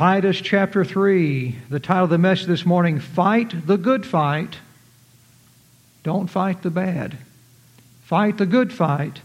Titus 0.00 0.40
chapter 0.40 0.82
3, 0.82 1.58
the 1.68 1.78
title 1.78 2.04
of 2.04 2.08
the 2.08 2.16
message 2.16 2.46
this 2.46 2.64
morning 2.64 3.00
Fight 3.00 3.66
the 3.66 3.76
Good 3.76 4.06
Fight. 4.06 4.56
Don't 6.04 6.28
fight 6.28 6.62
the 6.62 6.70
bad. 6.70 7.18
Fight 8.04 8.38
the 8.38 8.46
good 8.46 8.72
fight. 8.72 9.20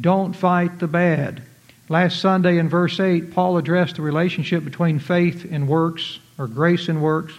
Don't 0.00 0.32
fight 0.32 0.78
the 0.78 0.88
bad. 0.88 1.42
Last 1.90 2.18
Sunday 2.18 2.56
in 2.56 2.70
verse 2.70 2.98
8, 2.98 3.34
Paul 3.34 3.58
addressed 3.58 3.96
the 3.96 4.00
relationship 4.00 4.64
between 4.64 5.00
faith 5.00 5.46
and 5.50 5.68
works, 5.68 6.18
or 6.38 6.46
grace 6.46 6.88
and 6.88 7.02
works. 7.02 7.34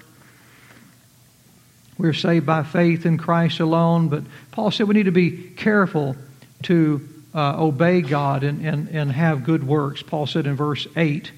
We're 1.98 2.14
saved 2.14 2.46
by 2.46 2.62
faith 2.62 3.08
in 3.08 3.18
Christ 3.18 3.60
alone, 3.60 4.08
but 4.10 4.22
Paul 4.52 4.70
said 4.70 4.88
we 4.88 4.94
need 4.94 5.06
to 5.06 5.12
be 5.12 5.32
careful 5.32 6.16
to 6.62 7.10
uh, 7.34 7.56
obey 7.60 8.04
God 8.04 8.44
and, 8.44 8.64
and, 8.64 8.88
and 8.90 9.12
have 9.12 9.44
good 9.44 9.66
works. 9.66 10.04
Paul 10.04 10.28
said 10.28 10.46
in 10.46 10.56
verse 10.56 10.86
8, 10.96 11.32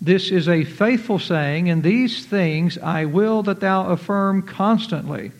This 0.00 0.30
is 0.30 0.48
a 0.48 0.64
faithful 0.64 1.18
saying, 1.18 1.68
and 1.68 1.82
these 1.82 2.24
things 2.24 2.78
I 2.78 3.04
will 3.04 3.42
that 3.42 3.60
thou 3.60 3.90
affirm 3.90 4.42
constantly, 4.42 5.32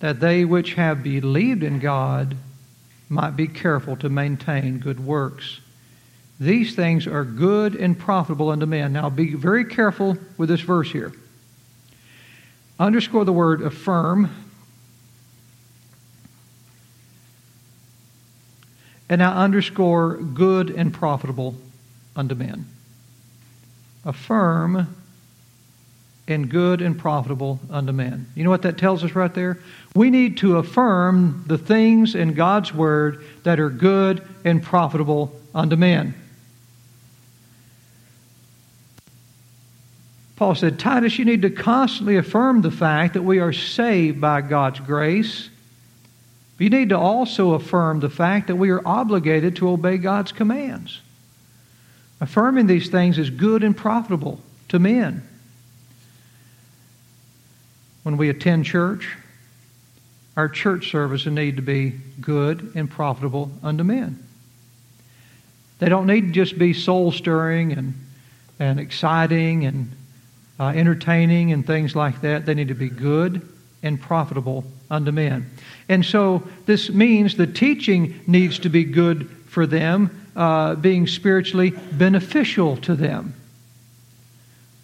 that 0.00 0.20
they 0.20 0.44
which 0.44 0.74
have 0.74 1.02
believed 1.02 1.62
in 1.62 1.78
God 1.78 2.36
might 3.08 3.36
be 3.36 3.48
careful 3.48 3.96
to 3.96 4.10
maintain 4.10 4.78
good 4.78 5.00
works. 5.00 5.60
These 6.38 6.74
things 6.74 7.06
are 7.06 7.24
good 7.24 7.74
and 7.74 7.98
profitable 7.98 8.50
unto 8.50 8.66
men. 8.66 8.92
Now 8.92 9.08
be 9.08 9.34
very 9.34 9.64
careful 9.64 10.18
with 10.36 10.50
this 10.50 10.60
verse 10.60 10.92
here. 10.92 11.12
Underscore 12.78 13.24
the 13.24 13.32
word 13.32 13.62
affirm. 13.62 14.30
And 19.08 19.20
now 19.20 19.32
underscore 19.32 20.16
good 20.18 20.70
and 20.70 20.92
profitable 20.92 21.56
unto 22.14 22.34
men. 22.34 22.66
Affirm 24.08 24.96
and 26.26 26.50
good 26.50 26.80
and 26.80 26.98
profitable 26.98 27.60
unto 27.70 27.92
men. 27.92 28.26
You 28.34 28.44
know 28.44 28.50
what 28.50 28.62
that 28.62 28.78
tells 28.78 29.04
us 29.04 29.12
right 29.12 29.32
there? 29.32 29.58
We 29.94 30.10
need 30.10 30.38
to 30.38 30.56
affirm 30.56 31.44
the 31.46 31.58
things 31.58 32.14
in 32.14 32.32
God's 32.34 32.72
Word 32.72 33.24
that 33.44 33.60
are 33.60 33.70
good 33.70 34.26
and 34.44 34.62
profitable 34.62 35.38
unto 35.54 35.76
men. 35.76 36.14
Paul 40.36 40.54
said, 40.54 40.78
Titus, 40.78 41.18
you 41.18 41.24
need 41.24 41.42
to 41.42 41.50
constantly 41.50 42.16
affirm 42.16 42.62
the 42.62 42.70
fact 42.70 43.14
that 43.14 43.22
we 43.22 43.40
are 43.40 43.52
saved 43.52 44.20
by 44.20 44.40
God's 44.40 44.80
grace. 44.80 45.50
You 46.58 46.70
need 46.70 46.90
to 46.90 46.98
also 46.98 47.52
affirm 47.52 48.00
the 48.00 48.08
fact 48.08 48.46
that 48.46 48.56
we 48.56 48.70
are 48.70 48.80
obligated 48.86 49.56
to 49.56 49.68
obey 49.68 49.98
God's 49.98 50.32
commands. 50.32 51.00
Affirming 52.20 52.66
these 52.66 52.88
things 52.88 53.18
is 53.18 53.30
good 53.30 53.62
and 53.62 53.76
profitable 53.76 54.40
to 54.68 54.78
men 54.78 55.22
when 58.08 58.16
we 58.16 58.30
attend 58.30 58.64
church, 58.64 59.16
our 60.34 60.48
church 60.48 60.90
services 60.90 61.30
need 61.30 61.56
to 61.56 61.62
be 61.62 61.90
good 62.22 62.72
and 62.74 62.90
profitable 62.90 63.50
unto 63.62 63.84
men. 63.84 64.26
They 65.78 65.90
don't 65.90 66.06
need 66.06 66.22
to 66.22 66.32
just 66.32 66.58
be 66.58 66.72
soul 66.72 67.12
stirring 67.12 67.72
and, 67.72 67.92
and 68.58 68.80
exciting 68.80 69.66
and 69.66 69.92
uh, 70.58 70.68
entertaining 70.68 71.52
and 71.52 71.66
things 71.66 71.94
like 71.94 72.22
that. 72.22 72.46
They 72.46 72.54
need 72.54 72.68
to 72.68 72.74
be 72.74 72.88
good 72.88 73.46
and 73.82 74.00
profitable 74.00 74.64
unto 74.90 75.12
men. 75.12 75.50
And 75.90 76.02
so 76.02 76.48
this 76.64 76.88
means 76.88 77.36
the 77.36 77.46
teaching 77.46 78.18
needs 78.26 78.58
to 78.60 78.70
be 78.70 78.84
good 78.84 79.28
for 79.48 79.66
them, 79.66 80.27
uh, 80.38 80.76
being 80.76 81.08
spiritually 81.08 81.70
beneficial 81.92 82.76
to 82.76 82.94
them. 82.94 83.34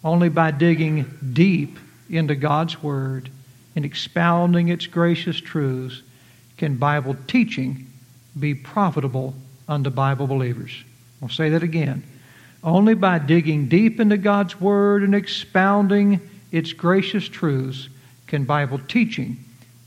Only 0.03 0.27
by 0.27 0.51
digging 0.51 1.05
deep 1.33 1.79
into 2.09 2.35
God's 2.35 2.83
Word 2.83 3.29
and 3.75 3.85
expounding 3.85 4.67
its 4.67 4.85
gracious 4.85 5.37
truths 5.37 6.01
can 6.57 6.75
Bible 6.75 7.15
teaching 7.27 7.87
be 8.37 8.53
profitable 8.53 9.33
unto 9.67 9.89
Bible 9.89 10.27
believers. 10.27 10.71
I'll 11.23 11.29
say 11.29 11.49
that 11.49 11.63
again. 11.63 12.03
Only 12.61 12.93
by 12.93 13.19
digging 13.19 13.69
deep 13.69 13.99
into 14.01 14.17
God's 14.17 14.59
Word 14.59 15.03
and 15.03 15.15
expounding 15.15 16.19
its 16.51 16.73
gracious 16.73 17.27
truths 17.29 17.87
can 18.27 18.43
Bible 18.43 18.79
teaching 18.89 19.37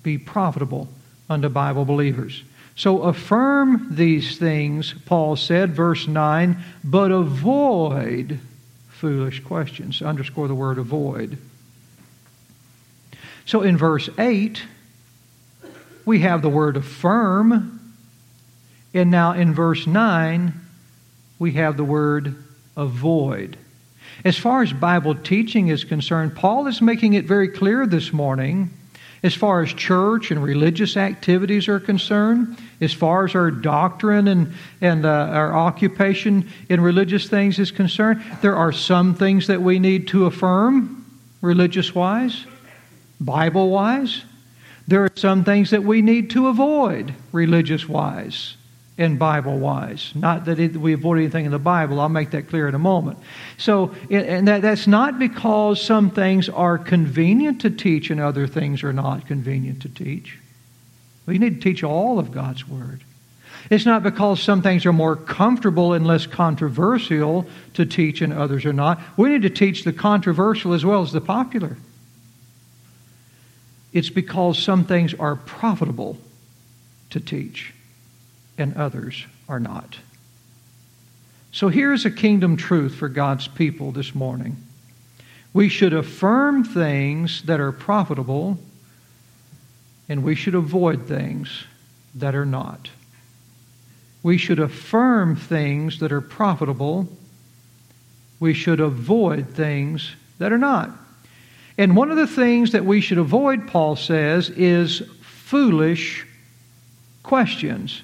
be 0.03 0.17
profitable 0.17 0.89
unto 1.29 1.51
Bible 1.51 1.85
believers. 1.85 2.43
So 2.79 3.03
affirm 3.03 3.89
these 3.91 4.39
things, 4.39 4.95
Paul 5.05 5.35
said, 5.35 5.75
verse 5.75 6.07
9, 6.07 6.57
but 6.85 7.11
avoid 7.11 8.39
foolish 8.89 9.43
questions. 9.43 10.01
Underscore 10.01 10.47
the 10.47 10.55
word 10.55 10.79
avoid. 10.79 11.39
So 13.47 13.63
in 13.63 13.77
verse 13.77 14.09
8, 14.17 14.63
we 16.05 16.21
have 16.21 16.41
the 16.41 16.49
word 16.49 16.77
affirm. 16.77 17.97
And 18.95 19.11
now 19.11 19.33
in 19.33 19.55
verse 19.55 19.85
9, 19.85 20.53
we 21.41 21.55
have 21.55 21.77
the 21.77 21.83
word 21.83 22.37
avoid. 22.77 23.57
As 24.25 24.39
far 24.39 24.63
as 24.63 24.73
Bible 24.73 25.17
teaching 25.17 25.67
is 25.67 25.83
concerned, 25.83 26.37
Paul 26.37 26.69
is 26.69 26.81
making 26.81 27.15
it 27.15 27.25
very 27.25 27.49
clear 27.49 27.89
this 27.89 28.13
morning, 28.13 28.71
as 29.23 29.35
far 29.35 29.63
as 29.63 29.73
church 29.73 30.31
and 30.31 30.43
religious 30.43 30.97
activities 30.97 31.69
are 31.69 31.81
concerned, 31.81 32.59
as 32.81 32.93
far 32.93 33.25
as 33.25 33.35
our 33.35 33.51
doctrine 33.51 34.29
and, 34.29 34.53
and 34.81 35.05
uh, 35.05 35.09
our 35.09 35.57
occupation 35.57 36.49
in 36.69 36.81
religious 36.81 37.29
things 37.29 37.59
is 37.59 37.71
concerned, 37.71 38.23
there 38.43 38.57
are 38.57 38.73
some 38.73 39.15
things 39.15 39.47
that 39.47 39.61
we 39.61 39.79
need 39.79 40.09
to 40.09 40.27
affirm 40.27 41.05
religious 41.41 41.95
wise. 41.95 42.45
Bible 43.21 43.71
wise. 43.71 44.25
There 44.87 45.05
are 45.05 45.11
some 45.17 45.45
things 45.45 45.71
that 45.71 45.83
we 45.83 46.03
need 46.03 46.31
to 46.31 46.49
avoid 46.49 47.15
religious 47.33 47.89
wise 47.89 48.58
and 48.99 49.17
Bible 49.17 49.59
wise. 49.59 50.13
Not 50.15 50.47
that 50.47 50.59
it, 50.59 50.77
we 50.77 50.93
avoid 50.93 51.19
anything 51.19 51.45
in 51.45 51.53
the 51.53 51.59
Bible. 51.59 52.01
I'll 52.01 52.09
make 52.09 52.33
that 52.33 52.49
clear 52.49 52.67
in 52.67 52.75
a 52.75 52.81
moment. 52.81 53.19
So, 53.57 53.95
and 54.11 54.49
that, 54.49 54.61
that's 54.61 54.89
not 54.89 55.21
because 55.21 55.81
some 55.81 56.11
things 56.11 56.49
are 56.49 56.77
convenient 56.77 57.61
to 57.61 57.71
teach 57.71 58.11
and 58.11 58.21
other 58.21 58.49
things 58.49 58.83
are 58.83 58.93
not 58.93 59.27
convenient 59.29 59.83
to 59.83 59.89
teach. 59.89 60.39
We 61.27 61.39
need 61.39 61.55
to 61.55 61.61
teach 61.61 61.85
all 61.85 62.19
of 62.19 62.33
God's 62.33 62.69
Word. 62.69 63.03
It's 63.71 63.87
not 63.87 64.03
because 64.03 64.43
some 64.43 64.63
things 64.63 64.85
are 64.85 64.93
more 64.93 65.15
comfortable 65.15 65.93
and 65.93 66.07
less 66.07 66.27
controversial 66.27 67.47
to 67.75 67.87
teach 67.87 68.21
and 68.21 68.33
others 68.33 68.65
are 68.65 68.73
not. 68.73 69.01
We 69.17 69.29
need 69.29 69.43
to 69.43 69.51
teach 69.51 69.85
the 69.85 69.93
controversial 69.93 70.73
as 70.73 70.85
well 70.85 71.03
as 71.03 71.13
the 71.13 71.21
popular. 71.21 71.77
It's 73.93 74.11
because 74.11 74.59
some 74.59 74.85
things 74.85 75.15
are 75.15 75.37
profitable 75.37 76.19
to 77.11 77.21
teach 77.21 77.75
and 78.59 78.77
others 78.77 79.25
are 79.49 79.61
not. 79.61 79.99
So 81.53 81.69
here's 81.69 82.05
a 82.05 82.11
kingdom 82.11 82.57
truth 82.57 82.95
for 82.95 83.09
God's 83.09 83.49
people 83.49 83.93
this 83.93 84.15
morning. 84.15 84.57
We 85.55 85.69
should 85.69 85.95
affirm 85.95 86.65
things 86.65 87.43
that 87.43 87.61
are 87.61 87.73
profitable 87.73 88.59
and 90.09 90.23
we 90.23 90.35
should 90.35 90.55
avoid 90.55 91.07
things 91.07 91.65
that 92.15 92.35
are 92.35 92.47
not. 92.47 92.91
We 94.23 94.39
should 94.39 94.59
affirm 94.59 95.37
things 95.37 96.01
that 96.01 96.13
are 96.13 96.21
profitable. 96.21 97.09
We 98.41 98.55
should 98.55 98.81
avoid 98.81 99.49
things 99.49 100.15
that 100.39 100.53
are 100.53 100.59
not. 100.59 100.91
And 101.77 101.97
one 101.97 102.11
of 102.11 102.17
the 102.17 102.27
things 102.27 102.73
that 102.73 102.85
we 102.85 103.01
should 103.01 103.19
avoid, 103.19 103.69
Paul 103.69 103.97
says, 103.97 104.51
is 104.51 105.03
foolish 105.21 106.27
questions. 107.23 108.03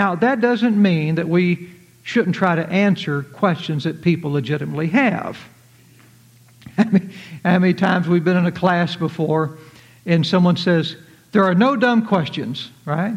Now, 0.00 0.14
that 0.14 0.40
doesn't 0.40 0.80
mean 0.80 1.16
that 1.16 1.28
we 1.28 1.68
shouldn't 2.04 2.34
try 2.34 2.54
to 2.54 2.66
answer 2.66 3.22
questions 3.22 3.84
that 3.84 4.00
people 4.00 4.32
legitimately 4.32 4.86
have. 4.86 5.38
How 7.44 7.58
many 7.58 7.74
times 7.74 8.08
we've 8.08 8.24
been 8.24 8.38
in 8.38 8.46
a 8.46 8.50
class 8.50 8.96
before 8.96 9.58
and 10.06 10.26
someone 10.26 10.56
says, 10.56 10.96
There 11.32 11.44
are 11.44 11.54
no 11.54 11.76
dumb 11.76 12.06
questions, 12.06 12.70
right? 12.86 13.14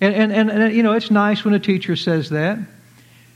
And, 0.00 0.14
and, 0.14 0.32
and, 0.32 0.50
and, 0.50 0.74
you 0.74 0.82
know, 0.82 0.92
it's 0.92 1.10
nice 1.10 1.44
when 1.44 1.52
a 1.52 1.60
teacher 1.60 1.96
says 1.96 2.30
that. 2.30 2.58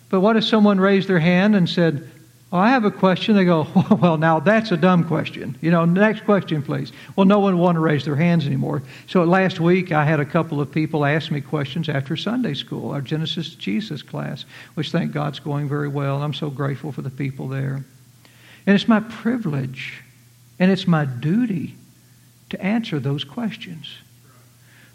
But 0.09 0.21
what 0.21 0.39
if 0.39 0.45
someone 0.45 0.81
raised 0.81 1.07
their 1.07 1.19
hand 1.19 1.55
and 1.55 1.69
said, 1.69 2.11
well, 2.51 2.61
I 2.61 2.71
have 2.71 2.85
a 2.85 2.93
question. 2.93 3.35
They 3.35 3.45
go, 3.45 3.67
well, 4.01 4.17
now 4.17 4.39
that's 4.39 4.71
a 4.71 4.77
dumb 4.77 5.05
question. 5.05 5.59
You 5.61 5.71
know, 5.73 5.85
next 5.85 6.25
question, 6.25 6.63
please. 6.63 6.93
Well, 7.17 7.27
no 7.27 7.41
one 7.41 7.59
wanted 7.59 7.79
to 7.79 7.81
raise 7.81 8.05
their 8.05 8.15
hands 8.15 8.47
anymore. 8.47 8.83
So 9.09 9.25
last 9.25 9.59
week, 9.59 9.91
I 9.91 10.05
had 10.05 10.21
a 10.21 10.25
couple 10.25 10.61
of 10.61 10.71
people 10.71 11.05
ask 11.05 11.31
me 11.31 11.41
questions 11.41 11.89
after 11.89 12.17
Sunday 12.17 12.55
school, 12.55 12.93
our 12.93 13.01
Genesis 13.01 13.55
Jesus 13.57 14.03
class, 14.03 14.45
which 14.75 14.93
thank 14.93 15.13
God's 15.13 15.41
going 15.41 15.69
very 15.69 15.89
well. 15.89 16.15
And 16.17 16.25
I'm 16.25 16.35
so 16.35 16.49
grateful 16.49 16.93
for 16.93 17.03
the 17.03 17.11
people 17.11 17.49
there. 17.49 17.85
And 18.67 18.75
it's 18.75 18.89
my 18.89 19.01
privilege 19.01 20.03
and 20.59 20.71
it's 20.71 20.87
my 20.87 21.05
duty 21.05 21.75
to 22.51 22.61
answer 22.63 23.01
those 23.01 23.25
questions. 23.25 23.93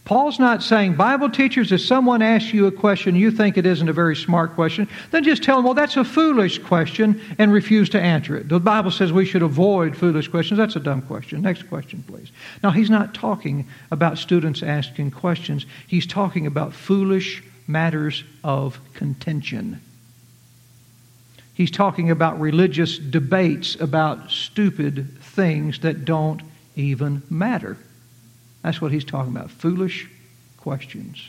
Paul's 0.04 0.40
not 0.40 0.64
saying, 0.64 0.96
Bible 0.96 1.30
teachers, 1.30 1.72
if 1.72 1.82
someone 1.82 2.22
asks 2.22 2.54
you 2.54 2.66
a 2.66 2.72
question 2.72 3.16
you 3.16 3.30
think 3.30 3.58
it 3.58 3.68
isn't 3.68 3.88
a 3.88 3.94
very 3.94 4.16
smart 4.16 4.56
question, 4.56 4.88
then 5.12 5.24
just 5.24 5.44
tell 5.44 5.58
them, 5.58 5.66
well, 5.66 5.76
that's 5.76 5.96
a 5.96 6.04
foolish 6.04 6.58
question 6.58 7.22
and 7.38 7.54
refuse 7.54 7.88
to 7.90 8.02
answer 8.02 8.36
it. 8.36 8.50
The 8.50 8.60
Bible 8.60 8.90
says 8.90 9.14
we 9.14 9.26
should 9.26 9.44
avoid 9.44 9.96
foolish 9.96 10.28
questions. 10.28 10.58
That's 10.58 10.76
a 10.76 10.80
dumb 10.80 11.04
question. 11.04 11.42
Next 11.44 11.70
question, 11.70 12.04
please. 12.08 12.32
Now, 12.64 12.72
he's 12.72 12.90
not 12.90 13.14
talking 13.14 13.68
about 13.92 14.18
students 14.18 14.64
asking 14.64 15.12
questions, 15.12 15.66
he's 15.88 16.08
talking 16.08 16.48
about 16.48 16.74
foolish 16.74 17.44
matters 17.68 18.24
of 18.44 18.80
contention. 18.94 19.82
He's 21.54 21.72
talking 21.72 22.10
about 22.10 22.40
religious 22.40 22.98
debates 22.98 23.76
about 23.80 24.32
stupid 24.32 25.20
things 25.22 25.80
that 25.82 26.06
don't 26.06 26.42
even 26.76 27.22
matter. 27.30 27.78
That's 28.64 28.82
what 28.82 28.92
he's 28.92 29.06
talking 29.06 29.36
about 29.36 29.52
foolish 29.52 30.10
questions. 30.58 31.24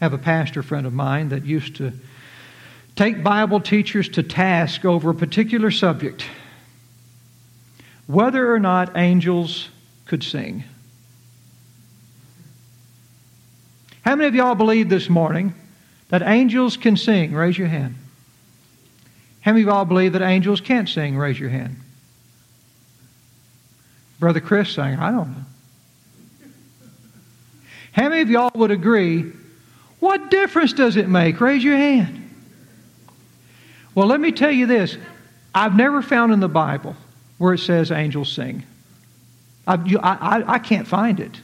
I 0.00 0.04
have 0.04 0.12
a 0.12 0.18
pastor 0.18 0.62
friend 0.62 0.86
of 0.86 0.92
mine 0.92 1.30
that 1.30 1.44
used 1.44 1.76
to 1.76 1.92
take 2.96 3.22
Bible 3.22 3.60
teachers 3.60 4.08
to 4.10 4.22
task 4.22 4.84
over 4.84 5.10
a 5.10 5.14
particular 5.14 5.70
subject 5.70 6.24
whether 8.06 8.52
or 8.54 8.60
not 8.60 8.96
angels 8.96 9.68
could 10.06 10.22
sing. 10.22 10.64
How 14.02 14.14
many 14.14 14.28
of 14.28 14.34
y'all 14.34 14.54
believe 14.54 14.88
this 14.88 15.08
morning 15.08 15.54
that 16.10 16.22
angels 16.22 16.76
can 16.76 16.96
sing? 16.96 17.32
Raise 17.34 17.58
your 17.58 17.66
hand. 17.66 17.96
How 19.40 19.52
many 19.52 19.62
of 19.62 19.68
y'all 19.68 19.84
believe 19.84 20.12
that 20.12 20.22
angels 20.22 20.60
can't 20.60 20.88
sing? 20.88 21.16
Raise 21.16 21.38
your 21.38 21.50
hand. 21.50 21.76
Brother 24.20 24.40
Chris 24.40 24.70
sang, 24.70 24.98
I 24.98 25.10
don't 25.10 25.30
know. 25.30 25.44
How 27.96 28.10
many 28.10 28.20
of 28.20 28.28
y'all 28.28 28.50
would 28.54 28.70
agree? 28.70 29.32
What 30.00 30.30
difference 30.30 30.74
does 30.74 30.96
it 30.96 31.08
make? 31.08 31.40
Raise 31.40 31.64
your 31.64 31.78
hand. 31.78 32.30
Well, 33.94 34.06
let 34.06 34.20
me 34.20 34.32
tell 34.32 34.50
you 34.50 34.66
this. 34.66 34.98
I've 35.54 35.74
never 35.74 36.02
found 36.02 36.34
in 36.34 36.40
the 36.40 36.48
Bible 36.48 36.94
where 37.38 37.54
it 37.54 37.58
says 37.58 37.90
angels 37.90 38.30
sing. 38.30 38.64
I, 39.66 39.76
I, 40.02 40.44
I 40.46 40.58
can't 40.58 40.86
find 40.86 41.20
it. 41.20 41.40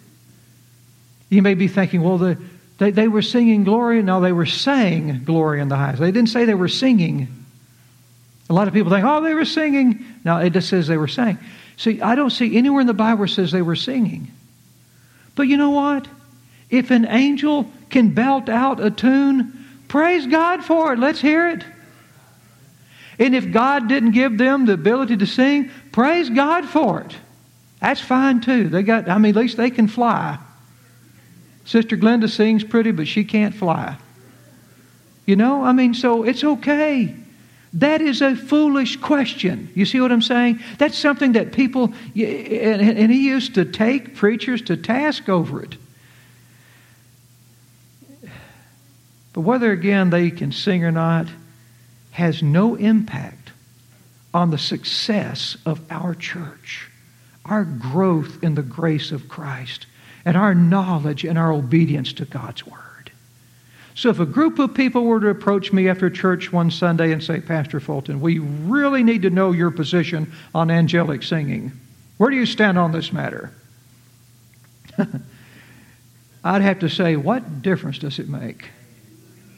You 1.31 1.41
may 1.41 1.55
be 1.55 1.69
thinking, 1.69 2.03
well, 2.03 2.19
the, 2.19 2.39
they, 2.77 2.91
they 2.91 3.09
were 3.09 3.23
singing 3.23 3.65
glory. 3.65 4.03
No, 4.03 4.21
they 4.21 4.33
were 4.33 4.45
saying 4.45 5.25
glory 5.25 5.59
in 5.63 5.69
the 5.69 5.77
highest. 5.77 6.01
They 6.01 6.13
didn't 6.13 6.29
say 6.29 6.45
they 6.45 6.53
were 6.53 6.69
singing. 6.69 7.29
A 8.51 8.53
lot 8.53 8.69
of 8.69 8.75
people 8.75 8.93
think, 8.93 9.07
oh, 9.07 9.23
they 9.23 9.33
were 9.33 9.47
singing. 9.47 10.05
No, 10.23 10.37
it 10.37 10.51
just 10.51 10.69
says 10.69 10.87
they 10.87 10.99
were 10.99 11.09
saying. 11.09 11.39
See, 11.79 12.03
I 12.03 12.15
don't 12.15 12.29
see 12.29 12.59
anywhere 12.59 12.83
in 12.83 12.87
the 12.87 12.93
Bible 12.93 13.21
where 13.21 13.25
it 13.25 13.31
says 13.31 13.53
they 13.53 13.63
were 13.63 13.75
singing. 13.75 14.31
But 15.35 15.45
you 15.45 15.57
know 15.57 15.71
what? 15.71 16.07
If 16.73 16.91
an 16.91 17.05
angel 17.05 17.71
can 17.91 18.15
belt 18.15 18.49
out 18.49 18.81
a 18.81 18.91
tune, 18.91 19.67
praise 19.89 20.27
God 20.27 20.65
for 20.65 20.95
it. 20.95 20.99
Let's 20.99 21.21
hear 21.21 21.51
it. 21.51 21.65
And 23.19 23.35
if 23.35 23.53
God 23.53 23.89
didn't 23.89 24.13
give 24.13 24.39
them 24.39 24.65
the 24.65 24.73
ability 24.73 25.19
to 25.19 25.27
sing, 25.27 25.71
praise 25.93 26.31
God 26.31 26.65
for 26.65 27.03
it. 27.03 27.15
That's 27.81 28.01
fine 28.01 28.41
too. 28.41 28.69
They 28.71 28.83
got 28.83 29.09
I 29.09 29.19
mean 29.19 29.37
at 29.37 29.37
least 29.37 29.59
they 29.59 29.71
can 29.71 29.87
fly. 29.87 30.39
Sister 31.67 31.97
Glenda 31.97 32.29
sings 32.29 32.65
pretty, 32.65 32.91
but 32.91 33.07
she 33.07 33.23
can't 33.23 33.55
fly. 33.55 33.99
You 35.27 35.37
know, 35.37 35.63
I 35.63 35.73
mean, 35.73 35.93
so 35.93 36.25
it's 36.25 36.43
okay. 36.43 37.15
That 37.75 38.01
is 38.01 38.23
a 38.23 38.35
foolish 38.35 38.97
question. 38.97 39.71
You 39.75 39.85
see 39.85 40.01
what 40.01 40.11
I'm 40.11 40.23
saying? 40.23 40.61
That's 40.79 40.99
something 40.99 41.33
that 41.33 41.53
people, 41.53 41.93
and 42.15 43.13
he 43.13 43.29
used 43.29 43.55
to 43.55 43.65
take 43.65 44.17
preachers 44.17 44.63
to 44.63 44.77
task 44.77 45.29
over 45.29 45.63
it. 45.63 45.77
But 49.33 49.43
whether, 49.43 49.73
again, 49.73 50.11
they 50.11 50.31
can 50.31 50.53
sing 50.53 50.85
or 50.85 50.93
not 50.93 51.27
has 52.13 52.43
no 52.43 52.75
impact 52.75 53.53
on 54.35 54.51
the 54.51 54.59
success 54.59 55.57
of 55.67 55.81
our 55.91 56.15
church, 56.15 56.89
our 57.45 57.65
growth 57.65 58.43
in 58.43 58.55
the 58.55 58.63
grace 58.63 59.11
of 59.11 59.29
Christ, 59.29 59.87
and 60.25 60.37
our 60.37 60.55
knowledge 60.55 61.25
and 61.25 61.39
our 61.39 61.53
obedience 61.53 62.13
to 62.15 62.25
God's 62.25 62.67
Word. 62.67 63.11
So 63.95 64.09
if 64.09 64.21
a 64.21 64.27
group 64.27 64.59
of 64.59 64.75
people 64.75 65.05
were 65.05 65.21
to 65.21 65.29
approach 65.29 65.73
me 65.73 65.89
after 65.89 66.09
church 66.09 66.53
one 66.53 66.71
Sunday 66.71 67.13
and 67.13 67.23
say, 67.23 67.41
Pastor 67.41 67.81
Fulton, 67.81 68.21
we 68.21 68.39
really 68.39 69.03
need 69.03 69.23
to 69.23 69.31
know 69.31 69.53
your 69.53 69.71
position 69.71 70.33
on 70.55 70.71
angelic 70.71 71.23
singing. 71.23 71.73
Where 72.17 72.31
do 72.31 72.37
you 72.37 72.47
stand 72.47 72.79
on 72.79 72.93
this 72.93 73.13
matter? 73.13 73.51
I'd 76.45 76.63
have 76.63 76.81
to 76.81 76.89
say, 76.89 77.17
what 77.17 77.63
difference 77.63 77.99
does 77.99 78.19
it 78.19 78.29
make? 78.29 78.71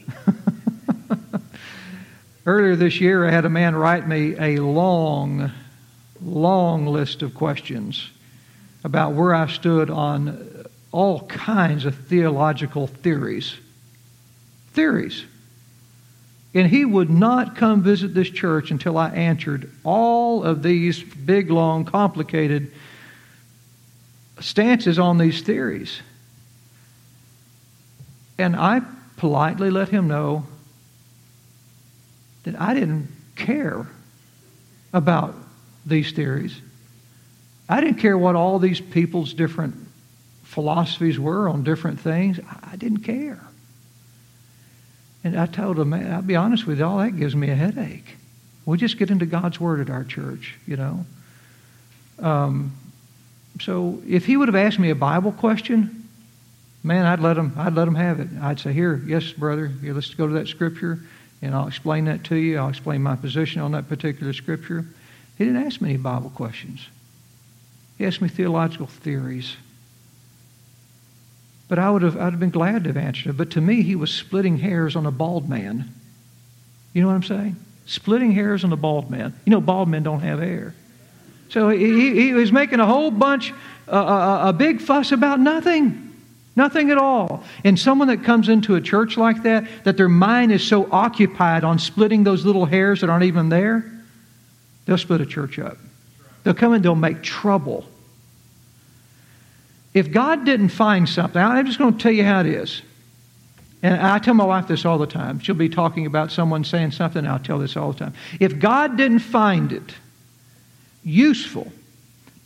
Earlier 2.46 2.76
this 2.76 3.00
year, 3.00 3.26
I 3.26 3.30
had 3.30 3.44
a 3.44 3.50
man 3.50 3.74
write 3.74 4.06
me 4.06 4.36
a 4.38 4.58
long, 4.58 5.50
long 6.22 6.86
list 6.86 7.22
of 7.22 7.34
questions 7.34 8.10
about 8.84 9.14
where 9.14 9.34
I 9.34 9.46
stood 9.46 9.90
on 9.90 10.66
all 10.92 11.22
kinds 11.22 11.86
of 11.86 11.96
theological 12.06 12.86
theories. 12.86 13.56
Theories. 14.72 15.24
And 16.54 16.68
he 16.68 16.84
would 16.84 17.10
not 17.10 17.56
come 17.56 17.82
visit 17.82 18.14
this 18.14 18.30
church 18.30 18.70
until 18.70 18.96
I 18.96 19.10
answered 19.10 19.70
all 19.82 20.44
of 20.44 20.62
these 20.62 21.02
big, 21.02 21.50
long, 21.50 21.84
complicated 21.84 22.70
stances 24.40 24.98
on 24.98 25.18
these 25.18 25.42
theories. 25.42 26.00
And 28.38 28.54
I 28.54 28.82
politely 29.16 29.70
let 29.70 29.88
him 29.88 30.08
know 30.08 30.44
that 32.44 32.60
I 32.60 32.74
didn't 32.74 33.08
care 33.36 33.86
about 34.92 35.34
these 35.86 36.12
theories. 36.12 36.60
I 37.68 37.80
didn't 37.80 37.98
care 37.98 38.16
what 38.16 38.36
all 38.36 38.58
these 38.58 38.80
people's 38.80 39.32
different 39.32 39.74
philosophies 40.42 41.18
were 41.18 41.48
on 41.48 41.64
different 41.64 42.00
things. 42.00 42.38
I 42.62 42.76
didn't 42.76 43.00
care. 43.02 43.40
And 45.24 45.38
I 45.38 45.46
told 45.46 45.78
him, 45.78 45.94
I'll 45.94 46.22
be 46.22 46.36
honest 46.36 46.66
with 46.66 46.78
you, 46.78 46.84
all 46.84 46.98
that 46.98 47.16
gives 47.16 47.34
me 47.34 47.48
a 47.50 47.54
headache. 47.54 48.16
We'll 48.66 48.76
just 48.76 48.98
get 48.98 49.10
into 49.10 49.26
God's 49.26 49.58
Word 49.58 49.80
at 49.80 49.90
our 49.90 50.04
church, 50.04 50.56
you 50.66 50.76
know. 50.76 51.06
Um, 52.18 52.72
so 53.60 54.02
if 54.06 54.26
he 54.26 54.36
would 54.36 54.48
have 54.48 54.54
asked 54.54 54.78
me 54.78 54.90
a 54.90 54.94
Bible 54.94 55.32
question, 55.32 56.03
man, 56.84 57.06
I'd 57.06 57.20
let 57.20 57.36
him, 57.36 57.52
I'd 57.56 57.74
let 57.74 57.88
him 57.88 57.94
have 57.96 58.20
it. 58.20 58.28
I'd 58.40 58.60
say, 58.60 58.72
here, 58.72 59.02
yes, 59.06 59.32
brother, 59.32 59.66
here, 59.66 59.94
let's 59.94 60.14
go 60.14 60.28
to 60.28 60.34
that 60.34 60.46
scripture, 60.46 61.00
and 61.42 61.54
I'll 61.54 61.66
explain 61.66 62.04
that 62.04 62.22
to 62.24 62.36
you. 62.36 62.58
I'll 62.58 62.68
explain 62.68 63.02
my 63.02 63.16
position 63.16 63.62
on 63.62 63.72
that 63.72 63.88
particular 63.88 64.32
scripture. 64.32 64.84
He 65.36 65.44
didn't 65.44 65.64
ask 65.66 65.80
me 65.80 65.90
any 65.90 65.98
Bible 65.98 66.30
questions. 66.30 66.86
He 67.98 68.04
asked 68.04 68.20
me 68.20 68.28
theological 68.28 68.86
theories. 68.86 69.56
But 71.68 71.78
I 71.78 71.90
would 71.90 72.02
have, 72.02 72.16
I'd 72.16 72.32
have 72.32 72.40
been 72.40 72.50
glad 72.50 72.84
to 72.84 72.90
have 72.90 72.96
answered 72.96 73.30
it. 73.30 73.36
But 73.36 73.50
to 73.52 73.60
me, 73.60 73.82
he 73.82 73.96
was 73.96 74.12
splitting 74.12 74.58
hairs 74.58 74.94
on 74.94 75.06
a 75.06 75.10
bald 75.10 75.48
man. 75.48 75.92
You 76.92 77.00
know 77.00 77.08
what 77.08 77.14
I'm 77.14 77.22
saying? 77.22 77.56
Splitting 77.86 78.32
hairs 78.32 78.62
on 78.62 78.72
a 78.72 78.76
bald 78.76 79.10
man. 79.10 79.34
You 79.46 79.50
know, 79.50 79.60
bald 79.60 79.88
men 79.88 80.02
don't 80.02 80.20
have 80.20 80.38
hair. 80.38 80.74
So 81.48 81.70
he, 81.70 82.14
he 82.14 82.32
was 82.32 82.52
making 82.52 82.80
a 82.80 82.86
whole 82.86 83.10
bunch, 83.10 83.52
uh, 83.88 83.92
a, 83.92 83.96
uh, 83.96 84.02
uh, 84.02 84.48
a 84.48 84.52
big 84.52 84.80
fuss 84.80 85.12
about 85.12 85.40
nothing. 85.40 86.03
Nothing 86.56 86.90
at 86.90 86.98
all. 86.98 87.42
And 87.64 87.78
someone 87.78 88.08
that 88.08 88.22
comes 88.22 88.48
into 88.48 88.76
a 88.76 88.80
church 88.80 89.16
like 89.16 89.42
that, 89.42 89.66
that 89.84 89.96
their 89.96 90.08
mind 90.08 90.52
is 90.52 90.66
so 90.66 90.88
occupied 90.92 91.64
on 91.64 91.78
splitting 91.78 92.24
those 92.24 92.44
little 92.44 92.64
hairs 92.64 93.00
that 93.00 93.10
aren't 93.10 93.24
even 93.24 93.48
there, 93.48 93.90
they'll 94.86 94.98
split 94.98 95.20
a 95.20 95.26
church 95.26 95.58
up. 95.58 95.78
They'll 96.44 96.54
come 96.54 96.72
and 96.72 96.84
they'll 96.84 96.94
make 96.94 97.22
trouble. 97.22 97.84
If 99.94 100.12
God 100.12 100.44
didn't 100.44 100.68
find 100.68 101.08
something, 101.08 101.40
I'm 101.40 101.66
just 101.66 101.78
going 101.78 101.96
to 101.96 102.02
tell 102.02 102.12
you 102.12 102.24
how 102.24 102.40
it 102.40 102.46
is. 102.46 102.82
And 103.82 104.00
I 104.00 104.18
tell 104.18 104.34
my 104.34 104.44
wife 104.44 104.66
this 104.66 104.84
all 104.84 104.98
the 104.98 105.06
time. 105.06 105.40
She'll 105.40 105.54
be 105.54 105.68
talking 105.68 106.06
about 106.06 106.32
someone 106.32 106.64
saying 106.64 106.92
something, 106.92 107.26
I'll 107.26 107.38
tell 107.38 107.58
this 107.58 107.76
all 107.76 107.92
the 107.92 107.98
time. 107.98 108.14
If 108.40 108.58
God 108.58 108.96
didn't 108.96 109.18
find 109.18 109.72
it 109.72 109.94
useful 111.02 111.70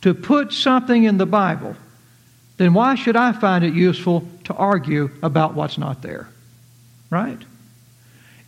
to 0.01 0.13
put 0.13 0.51
something 0.51 1.05
in 1.05 1.17
the 1.17 1.25
Bible, 1.25 1.75
then 2.59 2.73
why 2.73 2.95
should 2.95 3.15
I 3.15 3.31
find 3.31 3.63
it 3.63 3.73
useful 3.73 4.27
to 4.43 4.53
argue 4.53 5.09
about 5.23 5.53
what's 5.53 5.77
not 5.77 6.01
there? 6.01 6.27
Right? 7.09 7.39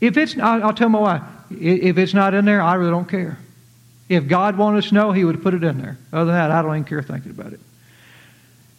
If 0.01 0.18
it's, 0.18 0.38
I'll, 0.38 0.74
tell 0.74 0.89
my 0.89 1.00
wife, 1.00 1.22
if 1.50 1.98
it's 1.98 2.13
not 2.13 2.34
in 2.34 2.44
there, 2.44 2.62
I 2.62 2.74
really 2.74 2.91
don't 2.91 3.08
care. 3.08 3.39
If 4.10 4.27
God 4.27 4.58
wanted 4.58 4.80
us 4.80 4.89
to 4.89 4.96
know, 4.96 5.13
He 5.13 5.24
would 5.24 5.41
put 5.41 5.53
it 5.53 5.63
in 5.63 5.82
there. 5.82 5.98
Other 6.12 6.25
than 6.25 6.36
that, 6.36 6.51
I 6.51 6.62
don't 6.62 6.72
even 6.72 6.84
care 6.84 7.01
thinking 7.01 7.32
about 7.32 7.53
it. 7.53 7.62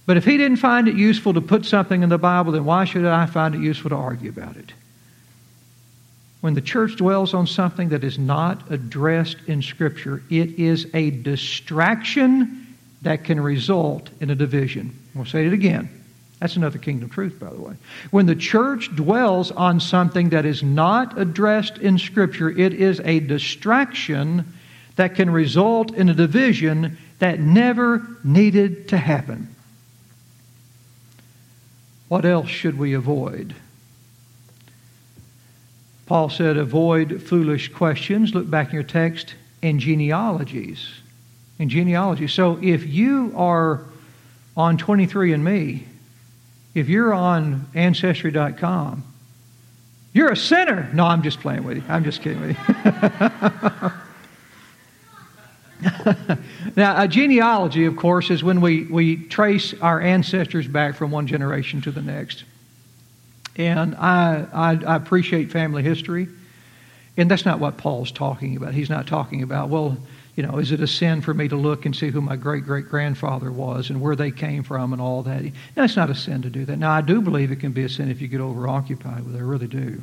But 0.05 0.19
if 0.19 0.27
He 0.27 0.37
didn't 0.37 0.59
find 0.59 0.87
it 0.87 0.97
useful 0.97 1.33
to 1.33 1.41
put 1.41 1.65
something 1.65 2.03
in 2.03 2.11
the 2.11 2.19
Bible, 2.19 2.53
then 2.53 2.67
why 2.67 2.85
should 2.85 3.07
I 3.07 3.25
find 3.25 3.55
it 3.55 3.63
useful 3.63 3.89
to 3.89 3.97
argue 3.97 4.29
about 4.29 4.59
it? 4.59 4.75
When 6.43 6.53
the 6.53 6.61
church 6.61 6.97
dwells 6.97 7.33
on 7.33 7.47
something 7.47 7.89
that 7.89 8.05
is 8.05 8.19
not 8.19 8.71
addressed 8.71 9.39
in 9.47 9.63
Scripture, 9.63 10.23
it 10.29 10.59
is 10.59 10.89
a 10.93 11.09
distraction 11.09 12.77
that 13.01 13.25
can 13.25 13.41
result 13.41 14.11
in 14.21 14.29
a 14.29 14.35
division. 14.35 14.99
We'll 15.15 15.25
say 15.25 15.47
it 15.47 15.53
again. 15.53 15.89
That's 16.41 16.57
another 16.57 16.79
kingdom 16.79 17.09
truth, 17.09 17.39
by 17.39 17.51
the 17.51 17.61
way. 17.61 17.75
When 18.11 18.27
the 18.27 18.35
church 18.35 18.95
dwells 18.97 19.53
on 19.53 19.79
something 19.79 20.31
that 20.31 20.45
is 20.45 20.63
not 20.63 21.17
addressed 21.17 21.79
in 21.79 21.99
Scripture, 21.99 22.51
it 22.51 22.73
is 22.73 23.01
a 23.05 23.21
distraction 23.21 24.53
that 24.97 25.15
can 25.15 25.31
result 25.31 25.95
in 25.95 26.09
a 26.09 26.15
division 26.15 26.99
that 27.21 27.39
never 27.39 28.05
needed 28.25 28.89
to 28.89 28.97
happen. 28.97 29.55
What 32.09 32.25
else 32.25 32.49
should 32.49 32.77
we 32.77 32.95
avoid? 32.95 33.55
Paul 36.07 36.29
said, 36.29 36.57
avoid 36.57 37.23
foolish 37.23 37.73
questions. 37.73 38.35
Look 38.35 38.51
back 38.51 38.69
in 38.69 38.75
your 38.75 38.83
text 38.83 39.35
and 39.63 39.79
genealogies. 39.79 40.93
In 41.59 41.69
genealogy. 41.69 42.27
So 42.27 42.59
if 42.61 42.85
you 42.85 43.33
are 43.37 43.85
on 44.57 44.79
23andMe, 44.79 45.83
if 46.75 46.89
you're 46.89 47.13
on 47.13 47.67
Ancestry.com, 47.75 49.05
you're 50.13 50.31
a 50.31 50.37
sinner. 50.37 50.91
No, 50.93 51.07
I'm 51.07 51.23
just 51.23 51.41
playing 51.41 51.65
with 51.65 51.79
you. 51.79 51.85
I'm 51.89 52.05
just 52.05 52.23
kidding 52.23 52.41
with 52.41 52.51
you. 52.51 53.93
now, 56.77 57.03
a 57.03 57.09
genealogy, 57.09 57.87
of 57.87 57.97
course, 57.97 58.31
is 58.31 58.45
when 58.45 58.61
we, 58.61 58.85
we 58.85 59.17
trace 59.17 59.75
our 59.81 60.01
ancestors 60.01 60.69
back 60.69 60.97
from 60.97 61.11
one 61.11 61.27
generation 61.27 61.81
to 61.83 61.91
the 61.91 62.03
next. 62.03 62.45
And 63.57 63.95
I, 63.97 64.47
I, 64.53 64.71
I 64.87 64.97
appreciate 64.97 65.51
family 65.51 65.83
history. 65.83 66.29
And 67.17 67.31
that's 67.31 67.45
not 67.45 67.59
what 67.59 67.77
Paul's 67.77 68.11
talking 68.11 68.57
about. 68.57 68.75
He's 68.75 68.91
not 68.91 69.07
talking 69.07 69.43
about, 69.43 69.69
well, 69.69 69.97
you 70.35 70.43
know, 70.43 70.59
is 70.59 70.73
it 70.73 70.81
a 70.81 70.87
sin 70.87 71.21
for 71.21 71.35
me 71.35 71.49
to 71.49 71.57
look 71.57 71.85
and 71.85 71.95
see 71.95 72.11
who 72.11 72.21
my 72.21 72.37
great 72.37 72.65
great 72.65 72.89
grandfather 72.89 73.53
was 73.53 73.91
and 73.91 74.01
where 74.01 74.17
they 74.17 74.31
came 74.31 74.63
from 74.63 74.93
and 74.93 75.03
all 75.03 75.23
that? 75.23 75.43
No, 75.77 75.85
it's 75.85 75.97
not 75.97 76.09
a 76.09 76.15
sin 76.15 76.43
to 76.43 76.51
do 76.51 76.65
that. 76.65 76.79
Now, 76.79 76.91
I 76.93 77.03
do 77.03 77.21
believe 77.21 77.53
it 77.53 77.57
can 77.57 77.73
be 77.73 77.85
a 77.85 77.89
sin 77.89 78.11
if 78.11 78.23
you 78.23 78.29
get 78.29 78.41
overoccupied 78.41 79.25
with 79.25 79.35
it. 79.35 79.39
I 79.39 79.43
really 79.43 79.67
do. 79.67 80.03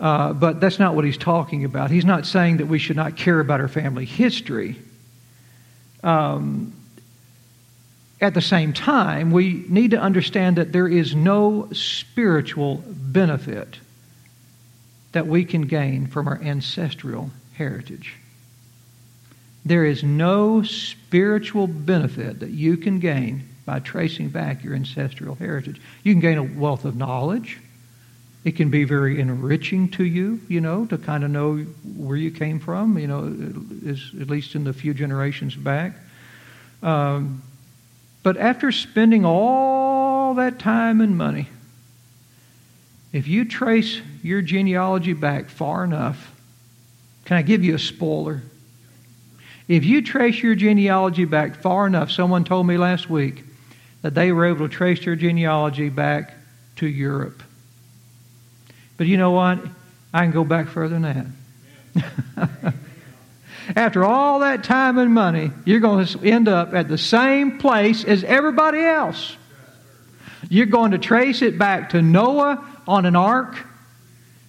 Uh, 0.00 0.32
but 0.32 0.60
that's 0.60 0.80
not 0.80 0.96
what 0.96 1.04
he's 1.04 1.16
talking 1.16 1.64
about. 1.64 1.90
He's 1.90 2.04
not 2.04 2.26
saying 2.26 2.56
that 2.56 2.66
we 2.66 2.80
should 2.80 2.96
not 2.96 3.16
care 3.16 3.38
about 3.38 3.60
our 3.60 3.68
family 3.68 4.04
history. 4.04 4.76
Um, 6.02 6.72
at 8.20 8.34
the 8.34 8.42
same 8.42 8.72
time, 8.72 9.30
we 9.30 9.64
need 9.68 9.92
to 9.92 10.00
understand 10.00 10.56
that 10.56 10.72
there 10.72 10.88
is 10.88 11.14
no 11.14 11.68
spiritual 11.72 12.82
benefit 12.86 13.78
that 15.12 15.28
we 15.28 15.44
can 15.44 15.62
gain 15.62 16.08
from 16.08 16.26
our 16.26 16.40
ancestral 16.42 17.30
heritage. 17.52 18.16
There 19.64 19.84
is 19.84 20.02
no 20.02 20.62
spiritual 20.62 21.66
benefit 21.66 22.40
that 22.40 22.50
you 22.50 22.76
can 22.76 22.98
gain 22.98 23.48
by 23.64 23.80
tracing 23.80 24.28
back 24.28 24.62
your 24.62 24.74
ancestral 24.74 25.36
heritage. 25.36 25.80
You 26.02 26.12
can 26.12 26.20
gain 26.20 26.38
a 26.38 26.42
wealth 26.42 26.84
of 26.84 26.96
knowledge. 26.96 27.60
It 28.44 28.56
can 28.56 28.68
be 28.68 28.84
very 28.84 29.20
enriching 29.20 29.88
to 29.92 30.04
you, 30.04 30.38
you 30.48 30.60
know, 30.60 30.84
to 30.86 30.98
kind 30.98 31.24
of 31.24 31.30
know 31.30 31.56
where 31.96 32.16
you 32.16 32.30
came 32.30 32.60
from, 32.60 32.98
you 32.98 33.06
know, 33.06 33.24
at 34.20 34.28
least 34.28 34.54
in 34.54 34.64
the 34.64 34.72
few 34.74 34.92
generations 34.92 35.56
back. 35.56 35.94
Um, 36.82 37.42
but 38.22 38.36
after 38.36 38.70
spending 38.70 39.24
all 39.24 40.34
that 40.34 40.58
time 40.58 41.00
and 41.00 41.16
money, 41.16 41.48
if 43.14 43.26
you 43.28 43.46
trace 43.46 44.00
your 44.22 44.42
genealogy 44.42 45.14
back 45.14 45.48
far 45.48 45.84
enough, 45.84 46.34
can 47.24 47.38
I 47.38 47.42
give 47.42 47.64
you 47.64 47.74
a 47.74 47.78
spoiler? 47.78 48.42
If 49.66 49.84
you 49.84 50.02
trace 50.02 50.42
your 50.42 50.54
genealogy 50.54 51.24
back 51.24 51.56
far 51.56 51.86
enough, 51.86 52.10
someone 52.10 52.44
told 52.44 52.66
me 52.66 52.76
last 52.76 53.08
week 53.08 53.44
that 54.02 54.14
they 54.14 54.32
were 54.32 54.46
able 54.46 54.68
to 54.68 54.74
trace 54.74 55.04
their 55.04 55.16
genealogy 55.16 55.88
back 55.88 56.34
to 56.76 56.86
Europe. 56.86 57.42
But 58.96 59.06
you 59.06 59.16
know 59.16 59.30
what? 59.30 59.60
I 60.12 60.22
can 60.22 60.30
go 60.30 60.44
back 60.44 60.68
further 60.68 60.98
than 60.98 61.34
that. 61.94 62.74
After 63.76 64.04
all 64.04 64.40
that 64.40 64.62
time 64.64 64.98
and 64.98 65.14
money, 65.14 65.50
you're 65.64 65.80
going 65.80 66.04
to 66.04 66.20
end 66.22 66.48
up 66.48 66.74
at 66.74 66.88
the 66.88 66.98
same 66.98 67.58
place 67.58 68.04
as 68.04 68.22
everybody 68.22 68.80
else. 68.80 69.36
You're 70.50 70.66
going 70.66 70.90
to 70.90 70.98
trace 70.98 71.40
it 71.40 71.58
back 71.58 71.90
to 71.90 72.02
Noah 72.02 72.62
on 72.86 73.06
an 73.06 73.16
ark. 73.16 73.56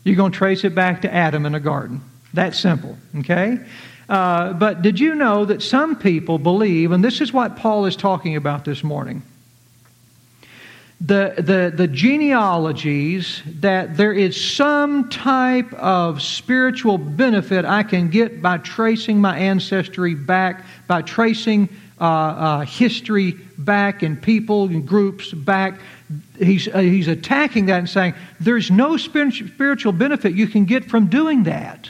You're 0.03 0.17
going 0.17 0.33
to 0.33 0.37
trace 0.37 0.65
it 0.65 0.75
back 0.75 1.03
to 1.03 1.13
Adam 1.13 1.45
in 1.45 1.55
a 1.55 1.59
garden. 1.59 2.01
That 2.33 2.53
simple, 2.55 2.97
okay? 3.19 3.59
Uh, 4.07 4.53
but 4.53 4.81
did 4.81 4.99
you 4.99 5.15
know 5.15 5.45
that 5.45 5.61
some 5.61 5.95
people 5.95 6.37
believe, 6.37 6.91
and 6.91 7.03
this 7.03 7.21
is 7.21 7.33
what 7.33 7.55
Paul 7.55 7.85
is 7.85 7.95
talking 7.95 8.35
about 8.35 8.65
this 8.65 8.83
morning, 8.83 9.23
the, 11.01 11.33
the, 11.37 11.73
the 11.75 11.87
genealogies 11.87 13.41
that 13.45 13.97
there 13.97 14.13
is 14.13 14.39
some 14.39 15.09
type 15.09 15.73
of 15.73 16.21
spiritual 16.21 16.97
benefit 16.97 17.65
I 17.65 17.83
can 17.83 18.09
get 18.09 18.41
by 18.41 18.59
tracing 18.59 19.19
my 19.19 19.37
ancestry 19.37 20.15
back, 20.15 20.63
by 20.87 21.01
tracing 21.01 21.67
uh, 21.99 22.03
uh, 22.03 22.59
history 22.61 23.31
back 23.57 24.03
and 24.03 24.21
people 24.21 24.65
and 24.65 24.87
groups 24.87 25.31
back. 25.31 25.79
He's, 26.37 26.67
uh, 26.67 26.79
he's 26.79 27.07
attacking 27.07 27.65
that 27.67 27.79
and 27.79 27.89
saying 27.89 28.13
there's 28.39 28.71
no 28.71 28.95
spiritual 28.97 29.91
benefit 29.91 30.33
you 30.33 30.47
can 30.47 30.65
get 30.65 30.85
from 30.85 31.07
doing 31.07 31.43
that. 31.43 31.89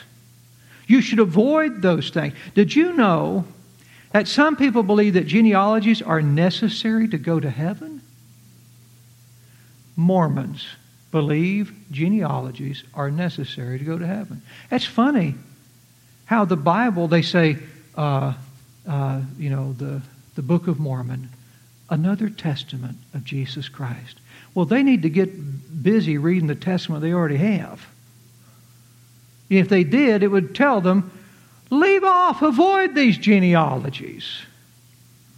You 0.86 1.00
should 1.00 1.18
avoid 1.18 1.82
those 1.82 2.10
things. 2.10 2.34
Did 2.54 2.74
you 2.74 2.92
know 2.92 3.44
that 4.12 4.28
some 4.28 4.56
people 4.56 4.82
believe 4.82 5.14
that 5.14 5.26
genealogies 5.26 6.00
are 6.00 6.22
necessary 6.22 7.08
to 7.08 7.18
go 7.18 7.40
to 7.40 7.50
heaven? 7.50 8.02
Mormons 9.96 10.66
believe 11.10 11.72
genealogies 11.90 12.84
are 12.94 13.10
necessary 13.10 13.78
to 13.78 13.84
go 13.84 13.98
to 13.98 14.06
heaven. 14.06 14.42
That's 14.70 14.84
funny 14.84 15.34
how 16.26 16.44
the 16.44 16.56
Bible, 16.56 17.08
they 17.08 17.22
say, 17.22 17.56
uh, 17.96 18.34
uh, 18.86 19.20
you 19.38 19.50
know, 19.50 19.72
the, 19.72 20.02
the 20.34 20.42
Book 20.42 20.68
of 20.68 20.78
Mormon, 20.78 21.30
another 21.88 22.28
testament 22.28 22.98
of 23.14 23.24
Jesus 23.24 23.68
Christ. 23.68 24.18
Well, 24.54 24.66
they 24.66 24.82
need 24.82 25.02
to 25.02 25.10
get 25.10 25.82
busy 25.82 26.18
reading 26.18 26.48
the 26.48 26.54
testament 26.54 27.02
they 27.02 27.12
already 27.12 27.36
have. 27.36 27.86
If 29.48 29.68
they 29.68 29.84
did, 29.84 30.22
it 30.22 30.28
would 30.28 30.54
tell 30.54 30.80
them, 30.80 31.10
leave 31.70 32.04
off, 32.04 32.42
avoid 32.42 32.94
these 32.94 33.18
genealogies. 33.18 34.42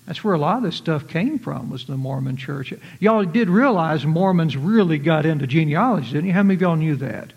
That's 0.06 0.24
where 0.24 0.34
a 0.34 0.38
lot 0.38 0.58
of 0.58 0.62
this 0.62 0.76
stuff 0.76 1.06
came 1.06 1.38
from, 1.38 1.68
was 1.68 1.84
the 1.84 1.96
Mormon 1.96 2.38
church. 2.38 2.72
Y'all 2.98 3.24
did 3.24 3.50
realize 3.50 4.06
Mormons 4.06 4.56
really 4.56 4.98
got 4.98 5.26
into 5.26 5.46
genealogy, 5.46 6.12
didn't 6.12 6.26
you? 6.26 6.32
How 6.32 6.42
many 6.42 6.54
of 6.54 6.62
y'all 6.62 6.76
knew 6.76 6.96
that? 6.96 7.32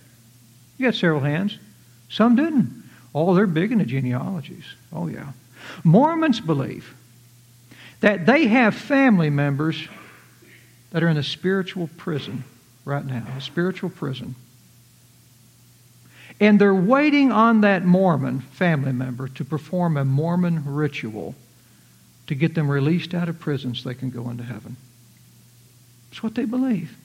You 0.77 0.87
got 0.87 0.95
several 0.95 1.19
hands. 1.19 1.57
Some 2.09 2.37
didn't. 2.37 2.83
Oh, 3.13 3.35
they're 3.35 3.45
big 3.45 3.73
into 3.73 3.85
genealogies. 3.85 4.63
Oh, 4.93 5.07
yeah. 5.07 5.33
Mormons 5.83 6.39
believe 6.39 6.95
that 7.99 8.25
they 8.25 8.47
have 8.47 8.73
family 8.73 9.29
members 9.29 9.87
that 10.91 11.03
are 11.03 11.09
in 11.09 11.17
a 11.17 11.23
spiritual 11.23 11.89
prison 11.97 12.43
right 12.85 13.05
now, 13.05 13.25
a 13.37 13.41
spiritual 13.41 13.89
prison. 13.89 14.35
And 16.41 16.59
they're 16.59 16.73
waiting 16.73 17.31
on 17.31 17.61
that 17.61 17.85
Mormon 17.85 18.39
family 18.41 18.91
member 18.91 19.27
to 19.27 19.45
perform 19.45 19.95
a 19.95 20.03
Mormon 20.03 20.63
ritual 20.65 21.35
to 22.25 22.33
get 22.33 22.55
them 22.55 22.69
released 22.69 23.13
out 23.13 23.29
of 23.29 23.39
prison 23.39 23.75
so 23.75 23.87
they 23.87 23.95
can 23.95 24.09
go 24.09 24.27
into 24.29 24.43
heaven. 24.43 24.75
It's 26.09 26.23
what 26.23 26.33
they 26.33 26.45
believe. 26.45 26.97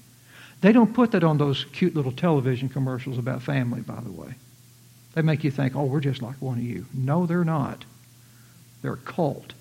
They 0.62 0.72
don't 0.72 0.94
put 0.94 1.10
that 1.10 1.22
on 1.22 1.36
those 1.36 1.64
cute 1.66 1.94
little 1.94 2.12
television 2.12 2.70
commercials 2.70 3.18
about 3.18 3.42
family, 3.42 3.82
by 3.82 4.00
the 4.00 4.10
way. 4.10 4.34
They 5.12 5.20
make 5.20 5.44
you 5.44 5.50
think, 5.50 5.76
oh, 5.76 5.84
we're 5.84 6.00
just 6.00 6.22
like 6.22 6.36
one 6.40 6.56
of 6.56 6.64
you. 6.64 6.86
No, 6.94 7.26
they're 7.26 7.44
not. 7.44 7.84
They're 8.80 8.94
a 8.94 8.96
cult. 8.96 9.52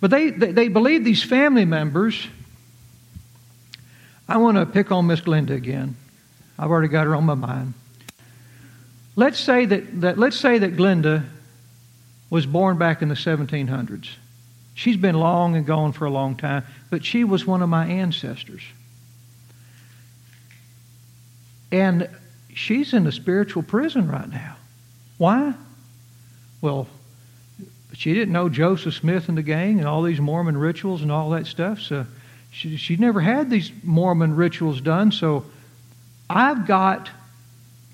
But 0.00 0.12
they, 0.12 0.30
they, 0.30 0.52
they 0.52 0.68
believe 0.68 1.04
these 1.04 1.24
family 1.24 1.64
members. 1.64 2.28
I 4.28 4.36
want 4.36 4.58
to 4.58 4.64
pick 4.64 4.92
on 4.92 5.08
Miss 5.08 5.20
Glenda 5.20 5.50
again. 5.50 5.96
I've 6.56 6.70
already 6.70 6.88
got 6.88 7.06
her 7.06 7.16
on 7.16 7.24
my 7.24 7.34
mind. 7.34 7.74
Let's 9.16 9.38
say 9.38 9.66
that, 9.66 10.00
that, 10.00 10.18
let's 10.18 10.38
say 10.38 10.58
that 10.58 10.76
Glenda 10.76 11.24
was 12.30 12.46
born 12.46 12.78
back 12.78 13.02
in 13.02 13.08
the 13.08 13.14
1700s. 13.14 14.08
She's 14.74 14.96
been 14.96 15.16
long 15.16 15.56
and 15.56 15.66
gone 15.66 15.92
for 15.92 16.04
a 16.04 16.10
long 16.10 16.36
time, 16.36 16.64
but 16.88 17.04
she 17.04 17.24
was 17.24 17.46
one 17.46 17.60
of 17.60 17.68
my 17.68 17.86
ancestors. 17.86 18.62
And 21.72 22.08
she's 22.54 22.94
in 22.94 23.06
a 23.06 23.12
spiritual 23.12 23.62
prison 23.62 24.10
right 24.10 24.30
now. 24.30 24.56
Why? 25.18 25.54
Well, 26.62 26.86
she 27.92 28.14
didn't 28.14 28.32
know 28.32 28.48
Joseph 28.48 28.94
Smith 28.94 29.28
and 29.28 29.36
the 29.36 29.42
gang 29.42 29.78
and 29.78 29.86
all 29.86 30.02
these 30.02 30.20
Mormon 30.20 30.56
rituals 30.56 31.02
and 31.02 31.12
all 31.12 31.30
that 31.30 31.46
stuff, 31.46 31.80
so 31.80 32.06
she, 32.50 32.76
she 32.76 32.96
never 32.96 33.20
had 33.20 33.50
these 33.50 33.70
Mormon 33.82 34.36
rituals 34.36 34.80
done. 34.80 35.12
So 35.12 35.44
I've 36.28 36.66
got 36.66 37.10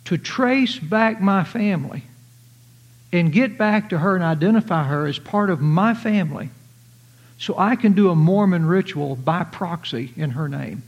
to 0.07 0.17
trace 0.17 0.79
back 0.79 1.21
my 1.21 1.45
family 1.45 2.03
and 3.13 3.33
get 3.33 3.59
back 3.59 3.91
to 3.91 3.99
her 3.99 4.15
and 4.15 4.25
identify 4.25 4.85
her 4.85 5.07
as 5.07 5.19
part 5.19 5.51
of 5.51 5.61
my 5.61 5.95
family 5.95 6.51
so 7.39 7.55
I 7.59 7.77
can 7.77 7.93
do 7.93 8.11
a 8.11 8.15
Mormon 8.15 8.67
ritual 8.67 9.17
by 9.17 9.45
proxy 9.45 10.13
in 10.17 10.31
her 10.31 10.49
name. 10.49 10.83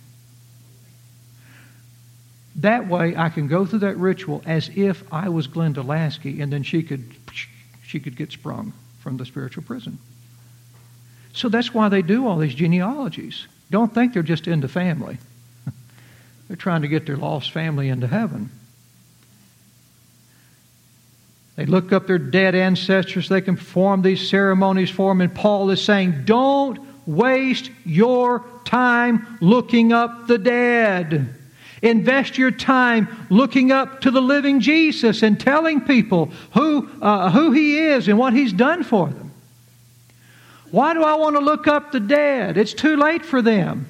That 2.57 2.89
way, 2.89 3.15
I 3.17 3.29
can 3.29 3.47
go 3.47 3.67
through 3.67 3.81
that 3.81 3.97
ritual 3.97 4.43
as 4.47 4.71
if 4.75 5.05
I 5.13 5.29
was 5.29 5.47
Glenda 5.47 5.85
Lasky, 5.85 6.41
and 6.41 6.53
then 6.53 6.63
she 6.63 6.83
could, 6.83 7.15
she 7.85 8.01
could 8.01 8.17
get 8.17 8.33
sprung 8.33 8.73
from 9.01 9.17
the 9.17 9.25
spiritual 9.25 9.63
prison. 9.63 9.99
So 11.35 11.49
that's 11.49 11.73
why 11.73 11.89
they 11.89 12.03
do 12.03 12.27
all 12.27 12.39
these 12.39 12.55
genealogies. 12.55 13.47
Don't 13.71 13.95
think 13.95 14.13
they're 14.13 14.23
just 14.23 14.49
into 14.49 14.67
family. 14.67 15.19
they're 16.49 16.57
trying 16.57 16.83
to 16.83 16.89
get 16.89 17.07
their 17.07 17.17
lost 17.17 17.53
family 17.53 17.89
into 17.89 18.09
heaven. 18.09 18.51
They 21.59 21.67
look 21.67 21.93
up 21.93 22.07
their 22.07 22.19
dead 22.19 22.55
ancestors. 22.55 23.29
They 23.29 23.41
can 23.41 23.57
perform 23.57 24.03
these 24.03 24.31
ceremonies 24.31 24.91
for 24.91 25.11
them. 25.11 25.21
And 25.21 25.35
Paul 25.35 25.71
is 25.71 25.83
saying, 25.83 26.23
don't 26.25 26.79
waste 27.05 27.73
your 27.85 28.45
time 28.65 29.39
looking 29.41 29.93
up 29.93 30.29
the 30.29 30.39
dead. 30.39 31.35
Invest 31.83 32.39
your 32.39 32.53
time 32.53 33.09
looking 33.29 33.73
up 33.73 34.03
to 34.03 34.13
the 34.13 34.23
living 34.23 34.61
Jesus 34.61 35.25
and 35.25 35.41
telling 35.41 35.81
people 35.81 36.27
who, 36.55 36.89
uh, 37.03 37.33
who 37.33 37.51
He 37.51 37.77
is 37.77 38.07
and 38.07 38.21
what 38.21 38.35
He's 38.35 38.53
done 38.53 38.85
for 38.85 39.09
them. 39.09 39.33
Why 40.71 40.95
do 40.95 41.03
I 41.03 41.17
want 41.17 41.35
to 41.35 41.41
look 41.41 41.67
up 41.67 41.91
the 41.91 41.99
dead? 41.99 42.57
It's 42.57 42.73
too 42.73 42.97
late 42.97 43.25
for 43.25 43.43
them. 43.43 43.89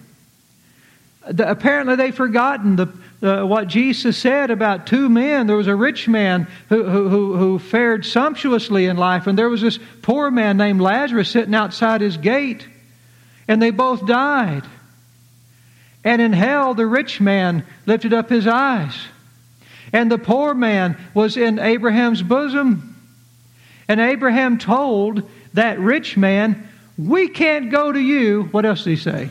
The, 1.29 1.51
apparently, 1.51 1.97
they've 1.97 2.15
forgotten 2.15 2.77
the, 2.77 2.87
uh, 3.23 3.43
what 3.43 3.67
Jesus 3.67 4.17
said 4.17 4.51
about 4.51 4.87
two 4.87 5.09
men. 5.09 5.47
There 5.47 5.57
was 5.57 5.67
a 5.67 5.75
rich 5.75 6.09
man 6.09 6.47
who, 6.69 6.85
who, 6.85 7.37
who 7.37 7.59
fared 7.59 8.05
sumptuously 8.05 8.87
in 8.87 8.97
life, 8.97 9.27
and 9.27 9.39
there 9.39 9.49
was 9.49 9.61
this 9.61 9.79
poor 10.03 10.31
man 10.31 10.57
named 10.57 10.81
Lazarus 10.81 11.31
sitting 11.31 11.55
outside 11.55 12.01
his 12.01 12.17
gate, 12.17 12.67
and 13.49 13.61
they 13.61 13.71
both 13.71 14.07
died. 14.07 14.65
And 16.05 16.23
in 16.23 16.33
hell, 16.33 16.75
the 16.75 16.87
rich 16.87 17.21
man 17.21 17.65
lifted 17.87 18.13
up 18.15 18.31
his 18.31 18.47
eyes. 18.47 18.95
And 19.93 20.11
the 20.11 20.19
poor 20.19 20.55
man 20.55 20.97
was 21.15 21.37
in 21.37 21.59
Abraham's 21.59 22.23
bosom. 22.23 22.95
And 23.89 24.01
Abraham 24.01 24.59
told 24.59 25.29
that 25.55 25.81
rich 25.81 26.17
man, 26.17 26.69
We 26.97 27.29
can't 27.29 27.71
go 27.71 27.91
to 27.91 27.99
you. 27.99 28.45
What 28.53 28.65
else 28.65 28.85
did 28.85 28.91
he 28.91 28.97
say? 28.97 29.31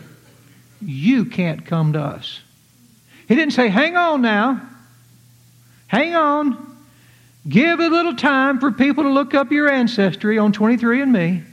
You 0.82 1.26
can't 1.26 1.66
come 1.66 1.94
to 1.94 2.02
us. 2.02 2.42
He 3.28 3.36
didn't 3.36 3.54
say, 3.54 3.70
Hang 3.70 3.96
on 3.96 4.22
now. 4.22 4.62
Hang 5.88 6.16
on. 6.16 6.76
Give 7.48 7.80
a 7.80 7.88
little 7.88 8.16
time 8.16 8.60
for 8.60 8.72
people 8.72 9.04
to 9.06 9.10
look 9.10 9.34
up 9.34 9.52
your 9.52 9.70
ancestry 9.70 10.38
on 10.38 10.52
23andMe. 10.52 11.44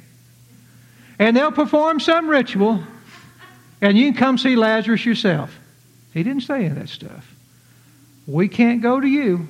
And 1.18 1.36
they'll 1.36 1.52
perform 1.52 2.00
some 2.00 2.28
ritual 2.28 2.82
and 3.84 3.98
you 3.98 4.10
can 4.10 4.18
come 4.18 4.38
see 4.38 4.56
Lazarus 4.56 5.04
yourself. 5.04 5.54
He 6.14 6.22
didn't 6.22 6.42
say 6.44 6.56
any 6.56 6.66
of 6.68 6.76
that 6.76 6.88
stuff. 6.88 7.30
We 8.26 8.48
can't 8.48 8.80
go 8.80 8.98
to 8.98 9.06
you. 9.06 9.46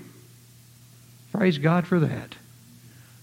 Praise 1.31 1.59
God 1.59 1.87
for 1.87 2.01
that. 2.01 2.35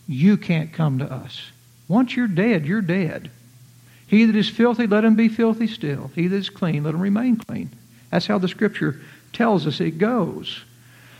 You 0.08 0.38
can't 0.38 0.72
come 0.72 1.00
to 1.00 1.12
us. 1.12 1.51
Once 1.89 2.15
you're 2.15 2.27
dead, 2.27 2.65
you're 2.65 2.81
dead. 2.81 3.29
He 4.08 4.24
that 4.24 4.36
is 4.38 4.50
filthy, 4.50 4.88
let 4.88 5.03
him 5.03 5.15
be 5.15 5.27
filthy 5.27 5.67
still. 5.67 6.12
He 6.15 6.27
that 6.27 6.36
is 6.36 6.50
clean, 6.50 6.84
let 6.84 6.93
him 6.93 7.01
remain 7.01 7.36
clean. 7.36 7.72
That's 8.12 8.27
how 8.27 8.38
the 8.38 8.48
scripture 8.48 9.00
tells 9.34 9.65
us 9.65 9.80
it 9.80 9.98
goes. 9.98 10.63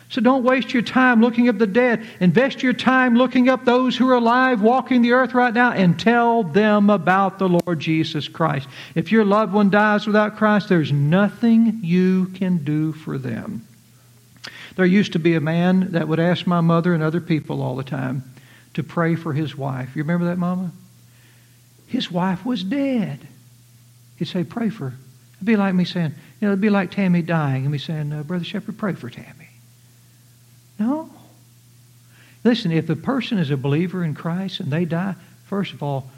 So 0.10 0.20
don't 0.20 0.44
waste 0.44 0.74
your 0.74 0.84
time 0.84 1.22
looking 1.22 1.48
up 1.48 1.58
the 1.58 1.66
dead. 1.66 2.06
Invest 2.20 2.62
your 2.62 2.74
time 2.74 3.16
looking 3.16 3.48
up 3.48 3.64
those 3.64 3.96
who 3.96 4.10
are 4.10 4.16
alive, 4.16 4.62
walking 4.62 5.02
the 5.02 5.14
earth 5.14 5.34
right 5.34 5.54
now, 5.54 5.72
and 5.72 5.98
tell 5.98 6.44
them 6.44 6.90
about 6.90 7.40
the 7.40 7.48
Lord 7.48 7.80
Jesus 7.80 8.28
Christ. 8.28 8.68
If 8.94 9.10
your 9.10 9.24
loved 9.24 9.54
one 9.54 9.70
dies 9.70 10.06
without 10.06 10.36
Christ, 10.36 10.68
there's 10.68 10.92
nothing 10.92 11.80
you 11.82 12.26
can 12.36 12.58
do 12.58 12.92
for 12.92 13.18
them. 13.18 13.66
There 14.76 14.86
used 14.86 15.14
to 15.14 15.20
be 15.20 15.36
a 15.36 15.42
man 15.42 15.94
that 15.94 16.10
would 16.10 16.20
ask 16.20 16.46
my 16.46 16.60
mother 16.60 16.94
and 16.94 17.02
other 17.02 17.22
people 17.22 17.62
all 17.62 17.78
the 17.78 17.84
time 17.84 18.24
to 18.74 18.84
pray 18.84 19.16
for 19.16 19.32
his 19.32 19.58
wife. 19.58 19.96
You 19.96 20.04
remember 20.04 20.26
that, 20.26 20.38
Mama? 20.38 20.72
His 21.88 22.12
wife 22.12 22.46
was 22.46 22.66
dead. 22.66 23.20
He'd 24.18 24.28
say, 24.28 24.44
Pray 24.44 24.70
for 24.70 24.90
her. 24.90 24.98
It'd 25.36 25.46
be 25.46 25.56
like 25.56 25.74
me 25.74 25.86
saying, 25.86 26.14
you 26.42 26.48
know, 26.48 26.54
it'd 26.54 26.62
be 26.62 26.72
like 26.72 26.90
Tammy 26.90 27.22
dying 27.22 27.64
and 27.64 27.72
me 27.72 27.78
saying, 27.78 28.24
Brother 28.24 28.44
Shepherd, 28.44 28.78
pray 28.78 28.94
for 28.94 29.12
Tammy. 29.12 29.48
No. 30.80 31.10
Listen, 32.44 32.72
if 32.72 32.88
the 32.88 32.96
person 32.96 33.38
is 33.38 33.52
a 33.52 33.58
believer 33.58 34.04
in 34.04 34.16
Christ 34.16 34.60
and 34.60 34.72
they 34.72 34.86
die, 34.86 35.14
first 35.46 35.72
of 35.72 35.84
all, 35.84 36.10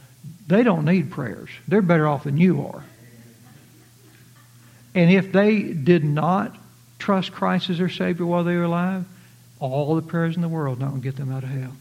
they 0.48 0.64
don't 0.64 0.86
need 0.86 1.12
prayers. 1.12 1.50
They're 1.68 1.82
better 1.82 2.08
off 2.08 2.24
than 2.24 2.38
you 2.38 2.66
are. 2.66 2.86
And 4.96 5.12
if 5.12 5.34
they 5.34 5.62
did 5.62 6.06
not 6.06 6.56
trust 7.00 7.34
Christ 7.34 7.70
as 7.70 7.80
their 7.80 7.90
Savior 7.90 8.26
while 8.26 8.46
they 8.46 8.56
were 8.56 8.64
alive, 8.64 9.04
all 9.60 9.96
the 9.96 10.02
prayers 10.02 10.38
in 10.38 10.42
the 10.42 10.48
world 10.48 10.80
not 10.80 10.92
going 10.92 11.02
to 11.02 11.06
get 11.06 11.18
them 11.18 11.34
out 11.34 11.44
of 11.44 11.50
hell. 11.50 11.74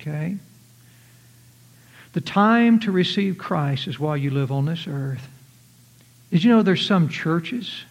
Okay? 0.00 0.36
The 2.12 2.20
time 2.20 2.78
to 2.80 2.92
receive 2.92 3.36
Christ 3.36 3.88
is 3.88 3.98
while 3.98 4.16
you 4.16 4.30
live 4.30 4.52
on 4.52 4.66
this 4.66 4.86
earth. 4.86 5.28
Did 6.30 6.44
you 6.44 6.50
know 6.50 6.62
there's 6.62 6.86
some 6.86 7.08
churches 7.08 7.84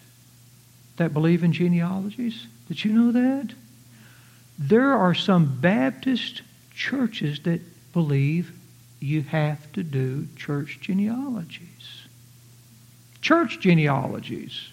that 0.96 1.12
believe 1.12 1.42
in 1.44 1.52
genealogies? 1.52 2.46
Did 2.68 2.84
you 2.84 2.92
know 2.92 3.12
that? 3.12 3.52
There 4.58 4.92
are 4.92 5.14
some 5.14 5.58
Baptist 5.60 6.42
churches 6.74 7.40
that 7.40 7.60
believe 7.92 8.52
you 9.00 9.22
have 9.22 9.72
to 9.72 9.82
do 9.82 10.26
church 10.36 10.78
genealogies. 10.80 12.06
Church 13.20 13.60
genealogies. 13.60 14.70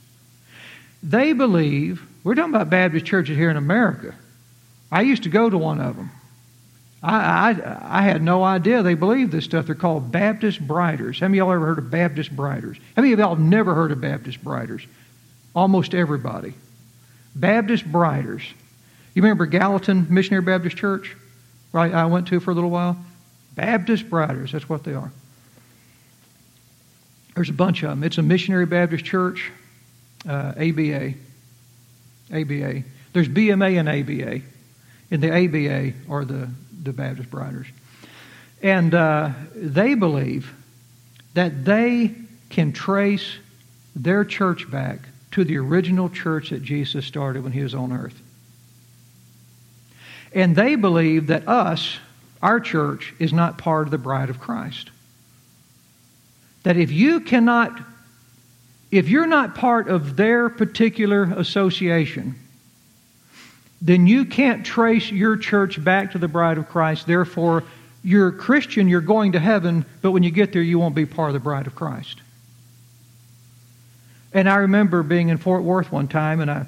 They 1.02 1.34
believe, 1.34 2.04
we're 2.24 2.36
talking 2.36 2.54
about 2.54 2.70
Baptist 2.70 3.06
churches 3.06 3.38
here 3.38 3.50
in 3.50 3.58
America. 3.58 4.16
I 4.92 5.02
used 5.02 5.24
to 5.24 5.30
go 5.30 5.50
to 5.50 5.58
one 5.58 5.80
of 5.80 5.96
them. 5.96 6.12
I, 7.06 7.52
I, 7.52 8.00
I 8.00 8.02
had 8.02 8.24
no 8.24 8.44
idea 8.44 8.82
they 8.82 8.96
believed 8.96 9.32
this 9.32 9.46
stuff. 9.46 9.68
They're 9.68 9.76
called 9.76 10.12
Baptist 10.12 10.60
Briders. 10.66 11.20
How 11.20 11.28
many 11.28 11.38
of 11.38 11.46
y'all 11.46 11.54
ever 11.54 11.66
heard 11.68 11.78
of 11.78 11.92
Baptist 11.92 12.36
Briders? 12.36 12.78
How 12.96 13.04
many 13.04 13.14
of 13.14 13.20
y'all 13.20 13.36
never 13.36 13.76
heard 13.76 13.92
of 13.92 14.02
Baptist 14.02 14.44
Briders? 14.44 14.86
Almost 15.56 15.94
everybody. 15.94 16.56
Baptist 17.36 17.86
Briders. 17.86 18.42
You 19.14 19.22
remember 19.22 19.46
Gallatin 19.46 20.08
Missionary 20.10 20.42
Baptist 20.42 20.78
Church, 20.78 21.16
right? 21.72 21.94
I 21.94 22.06
went 22.08 22.28
to 22.30 22.40
for 22.40 22.52
a 22.52 22.54
little 22.56 22.72
while. 22.72 22.98
Baptist 23.54 24.10
Briders, 24.10 24.52
that's 24.52 24.68
what 24.68 24.84
they 24.84 24.94
are. 24.94 25.12
There's 27.36 27.50
a 27.50 27.54
bunch 27.54 27.84
of 27.84 27.90
them. 27.90 28.04
It's 28.04 28.18
a 28.18 28.24
missionary 28.24 28.66
Baptist 28.66 29.06
church, 29.06 29.52
uh, 30.28 30.54
ABA. 30.58 31.14
ABA. 32.34 32.84
There's 33.14 33.30
BMA 33.30 33.80
and 33.80 33.90
ABA. 33.90 34.42
In 35.12 35.22
the 35.22 35.32
ABA 35.32 35.94
are 36.10 36.26
the, 36.26 36.50
the 36.86 36.94
Baptist 36.94 37.30
Briders. 37.30 37.68
And 38.62 38.94
uh, 38.94 39.32
they 39.56 39.96
believe 39.96 40.54
that 41.34 41.66
they 41.66 42.16
can 42.50 42.72
trace 42.72 43.38
their 43.96 44.24
church 44.24 44.70
back 44.72 45.00
to 45.32 45.44
the 45.44 45.58
original 45.58 46.10
church 46.10 46.52
that 46.52 46.64
Jesus 46.64 47.06
started 47.06 47.44
when 47.44 47.52
he 47.52 47.62
was 47.62 47.76
on 47.76 47.92
earth. 47.92 48.22
And 50.34 50.56
they 50.56 50.76
believe 50.76 51.28
that 51.28 51.48
us, 51.48 51.98
our 52.42 52.60
church, 52.60 53.14
is 53.20 53.34
not 53.34 53.58
part 53.58 53.88
of 53.88 53.92
the 53.92 53.98
bride 53.98 54.30
of 54.30 54.40
Christ. 54.40 54.92
That 56.64 56.78
if 56.78 56.92
you 56.92 57.20
cannot, 57.20 57.78
if 58.92 59.10
you're 59.10 59.28
not 59.28 59.56
part 59.56 59.88
of 59.88 60.16
their 60.16 60.50
particular 60.50 61.24
association, 61.24 62.36
then 63.86 64.08
you 64.08 64.26
can't 64.26 64.66
trace 64.66 65.12
your 65.12 65.38
church 65.38 65.82
back 65.82 66.14
to 66.14 66.18
the 66.18 66.28
bride 66.28 66.58
of 66.58 66.68
Christ. 66.68 67.06
Therefore, 67.06 67.64
you're 68.04 68.30
a 68.30 68.34
Christian, 68.34 68.88
you're 68.88 69.00
going 69.00 69.34
to 69.34 69.40
heaven, 69.40 69.86
but 70.02 70.12
when 70.12 70.24
you 70.24 70.32
get 70.32 70.54
there, 70.54 70.64
you 70.64 70.80
won't 70.80 70.96
be 70.96 71.06
part 71.06 71.30
of 71.30 71.34
the 71.36 71.40
bride 71.40 71.68
of 71.68 71.76
Christ. 71.76 72.20
And 74.34 74.50
I 74.50 74.56
remember 74.56 75.04
being 75.04 75.30
in 75.30 75.38
Fort 75.38 75.62
Worth 75.62 75.92
one 75.92 76.08
time, 76.08 76.42
and 76.42 76.50
I 76.50 76.66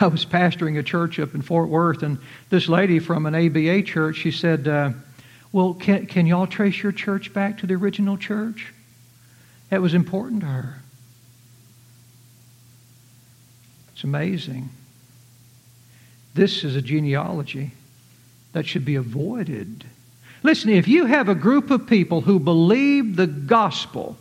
I 0.00 0.08
was 0.08 0.24
pastoring 0.24 0.78
a 0.78 0.82
church 0.82 1.20
up 1.20 1.34
in 1.34 1.42
Fort 1.42 1.68
Worth, 1.68 2.02
and 2.02 2.18
this 2.50 2.68
lady 2.68 2.98
from 2.98 3.26
an 3.26 3.34
ABA 3.34 3.82
church, 3.82 4.16
she 4.16 4.32
said, 4.32 4.66
uh, 4.66 4.90
Well, 5.52 5.74
can, 5.74 6.06
can 6.06 6.26
y'all 6.26 6.48
trace 6.48 6.82
your 6.82 6.92
church 6.92 7.32
back 7.32 7.58
to 7.58 7.66
the 7.66 7.74
original 7.74 8.16
church? 8.16 8.72
That 9.70 9.80
was 9.80 9.94
important 9.94 10.40
to 10.40 10.46
her. 10.46 10.82
It's 13.92 14.02
amazing. 14.02 14.70
This 16.34 16.64
is 16.64 16.74
a 16.74 16.82
genealogy 16.82 17.72
that 18.52 18.66
should 18.66 18.84
be 18.84 18.96
avoided. 18.96 19.84
Listen, 20.42 20.70
if 20.70 20.86
you 20.88 21.06
have 21.06 21.28
a 21.28 21.34
group 21.34 21.70
of 21.70 21.86
people 21.86 22.20
who 22.20 22.38
believe 22.38 23.16
the 23.16 23.26
gospel, 23.26 24.16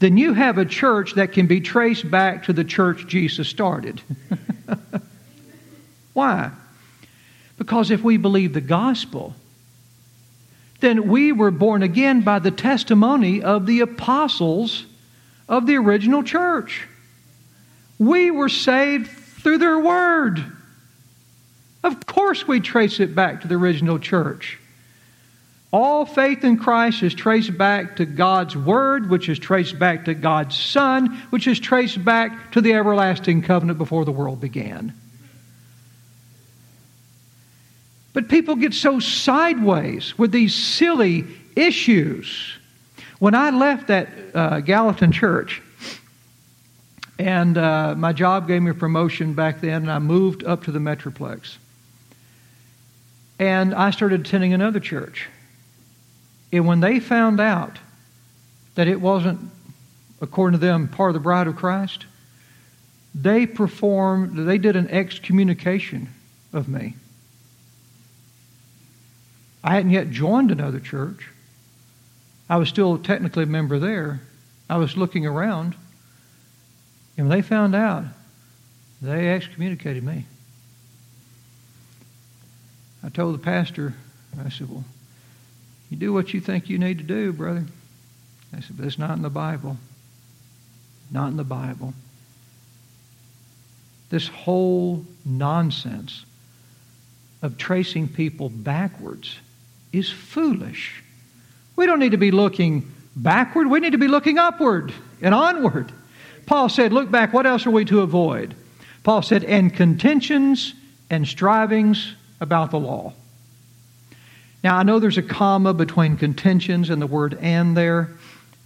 then 0.00 0.16
you 0.16 0.34
have 0.34 0.58
a 0.58 0.64
church 0.64 1.14
that 1.14 1.32
can 1.32 1.46
be 1.46 1.60
traced 1.60 2.08
back 2.10 2.44
to 2.44 2.52
the 2.52 2.64
church 2.64 3.06
Jesus 3.06 3.48
started. 3.48 4.00
Why? 6.12 6.50
Because 7.56 7.90
if 7.90 8.02
we 8.02 8.16
believe 8.16 8.52
the 8.52 8.60
gospel, 8.60 9.34
then 10.80 11.08
we 11.08 11.32
were 11.32 11.50
born 11.50 11.82
again 11.82 12.20
by 12.20 12.38
the 12.38 12.50
testimony 12.50 13.42
of 13.42 13.66
the 13.66 13.80
apostles 13.80 14.86
of 15.48 15.66
the 15.66 15.76
original 15.76 16.22
church. 16.22 16.86
We 17.98 18.30
were 18.30 18.48
saved 18.48 19.10
through 19.10 19.58
their 19.58 19.78
word. 19.78 20.44
Of 21.82 22.06
course, 22.06 22.46
we 22.46 22.60
trace 22.60 23.00
it 23.00 23.14
back 23.14 23.42
to 23.42 23.48
the 23.48 23.54
original 23.54 23.98
church. 23.98 24.58
All 25.70 26.06
faith 26.06 26.44
in 26.44 26.56
Christ 26.56 27.02
is 27.02 27.14
traced 27.14 27.56
back 27.56 27.96
to 27.96 28.06
God's 28.06 28.56
Word, 28.56 29.10
which 29.10 29.28
is 29.28 29.38
traced 29.38 29.78
back 29.78 30.06
to 30.06 30.14
God's 30.14 30.56
Son, 30.56 31.14
which 31.30 31.46
is 31.46 31.60
traced 31.60 32.02
back 32.02 32.52
to 32.52 32.60
the 32.60 32.72
everlasting 32.72 33.42
covenant 33.42 33.78
before 33.78 34.04
the 34.04 34.12
world 34.12 34.40
began. 34.40 34.94
But 38.14 38.28
people 38.28 38.56
get 38.56 38.72
so 38.72 38.98
sideways 38.98 40.16
with 40.18 40.32
these 40.32 40.54
silly 40.54 41.26
issues. 41.54 42.56
When 43.18 43.34
I 43.34 43.50
left 43.50 43.88
that 43.88 44.08
uh, 44.34 44.60
Gallatin 44.60 45.12
church, 45.12 45.60
and 47.18 47.58
uh, 47.58 47.94
my 47.96 48.12
job 48.12 48.48
gave 48.48 48.62
me 48.62 48.70
a 48.70 48.74
promotion 48.74 49.34
back 49.34 49.60
then, 49.60 49.82
and 49.82 49.90
I 49.90 49.98
moved 49.98 50.44
up 50.44 50.64
to 50.64 50.72
the 50.72 50.78
Metroplex. 50.78 51.56
And 53.38 53.74
I 53.74 53.90
started 53.90 54.20
attending 54.20 54.52
another 54.52 54.80
church. 54.80 55.28
And 56.52 56.66
when 56.66 56.80
they 56.80 56.98
found 57.00 57.40
out 57.40 57.78
that 58.74 58.88
it 58.88 59.00
wasn't, 59.00 59.40
according 60.20 60.58
to 60.58 60.66
them, 60.66 60.88
part 60.88 61.10
of 61.10 61.14
the 61.14 61.20
bride 61.20 61.46
of 61.46 61.56
Christ, 61.56 62.06
they 63.14 63.46
performed, 63.46 64.46
they 64.46 64.58
did 64.58 64.76
an 64.76 64.88
excommunication 64.88 66.08
of 66.52 66.68
me. 66.68 66.94
I 69.62 69.74
hadn't 69.74 69.90
yet 69.90 70.10
joined 70.10 70.50
another 70.50 70.80
church. 70.80 71.28
I 72.48 72.56
was 72.56 72.68
still 72.68 72.98
technically 72.98 73.44
a 73.44 73.46
member 73.46 73.78
there. 73.78 74.20
I 74.70 74.76
was 74.76 74.96
looking 74.96 75.26
around. 75.26 75.74
And 77.16 77.28
when 77.28 77.36
they 77.36 77.42
found 77.42 77.74
out, 77.74 78.04
they 79.02 79.30
excommunicated 79.30 80.02
me. 80.02 80.26
I 83.02 83.08
told 83.08 83.34
the 83.34 83.38
pastor, 83.38 83.94
I 84.44 84.48
said, 84.48 84.68
Well, 84.68 84.84
you 85.90 85.96
do 85.96 86.12
what 86.12 86.34
you 86.34 86.40
think 86.40 86.68
you 86.68 86.78
need 86.78 86.98
to 86.98 87.04
do, 87.04 87.32
brother. 87.32 87.64
I 88.56 88.60
said, 88.60 88.76
But 88.76 88.86
it's 88.86 88.98
not 88.98 89.16
in 89.16 89.22
the 89.22 89.30
Bible. 89.30 89.76
Not 91.10 91.28
in 91.28 91.36
the 91.36 91.44
Bible. 91.44 91.94
This 94.10 94.28
whole 94.28 95.04
nonsense 95.24 96.24
of 97.42 97.56
tracing 97.56 98.08
people 98.08 98.48
backwards 98.48 99.38
is 99.92 100.10
foolish. 100.10 101.02
We 101.76 101.86
don't 101.86 102.00
need 102.00 102.12
to 102.12 102.18
be 102.18 102.30
looking 102.30 102.90
backward. 103.14 103.68
We 103.68 103.80
need 103.80 103.92
to 103.92 103.98
be 103.98 104.08
looking 104.08 104.38
upward 104.38 104.92
and 105.22 105.34
onward. 105.34 105.92
Paul 106.46 106.68
said, 106.68 106.92
Look 106.92 107.10
back, 107.10 107.32
what 107.32 107.46
else 107.46 107.66
are 107.66 107.70
we 107.70 107.84
to 107.86 108.00
avoid? 108.00 108.54
Paul 109.04 109.22
said, 109.22 109.44
And 109.44 109.72
contentions 109.72 110.74
and 111.10 111.26
strivings 111.26 112.14
about 112.40 112.70
the 112.70 112.78
law. 112.78 113.12
Now, 114.64 114.76
I 114.76 114.82
know 114.82 114.98
there's 114.98 115.18
a 115.18 115.22
comma 115.22 115.72
between 115.72 116.16
contentions 116.16 116.90
and 116.90 117.00
the 117.00 117.06
word 117.06 117.38
and 117.40 117.76
there, 117.76 118.10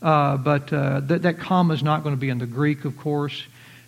uh, 0.00 0.36
but 0.38 0.72
uh, 0.72 1.00
that, 1.00 1.22
that 1.22 1.38
comma 1.38 1.74
is 1.74 1.82
not 1.82 2.02
going 2.02 2.14
to 2.14 2.20
be 2.20 2.30
in 2.30 2.38
the 2.38 2.46
Greek, 2.46 2.84
of 2.84 2.96
course. 2.96 3.44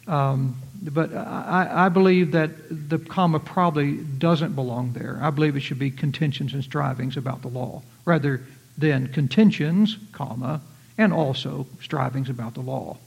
Um, 0.06 0.56
but 0.82 1.14
I, 1.14 1.86
I, 1.86 1.88
believe 1.88 2.32
that 2.32 2.50
the 2.90 2.98
comma 2.98 3.40
probably 3.40 3.96
doesn't 3.96 4.54
belong 4.54 4.92
there. 4.92 5.18
I 5.22 5.30
believe 5.30 5.56
it 5.56 5.60
should 5.60 5.78
be 5.78 5.90
contentions 5.90 6.52
and 6.52 6.62
strivings 6.62 7.16
about 7.16 7.40
the 7.40 7.48
law, 7.48 7.82
rather 8.04 8.42
than 8.76 9.08
contentions, 9.08 9.96
comma, 10.12 10.60
and 10.98 11.10
also 11.10 11.66
strivings 11.80 12.28
about 12.28 12.52
the 12.52 12.60
law. 12.60 12.98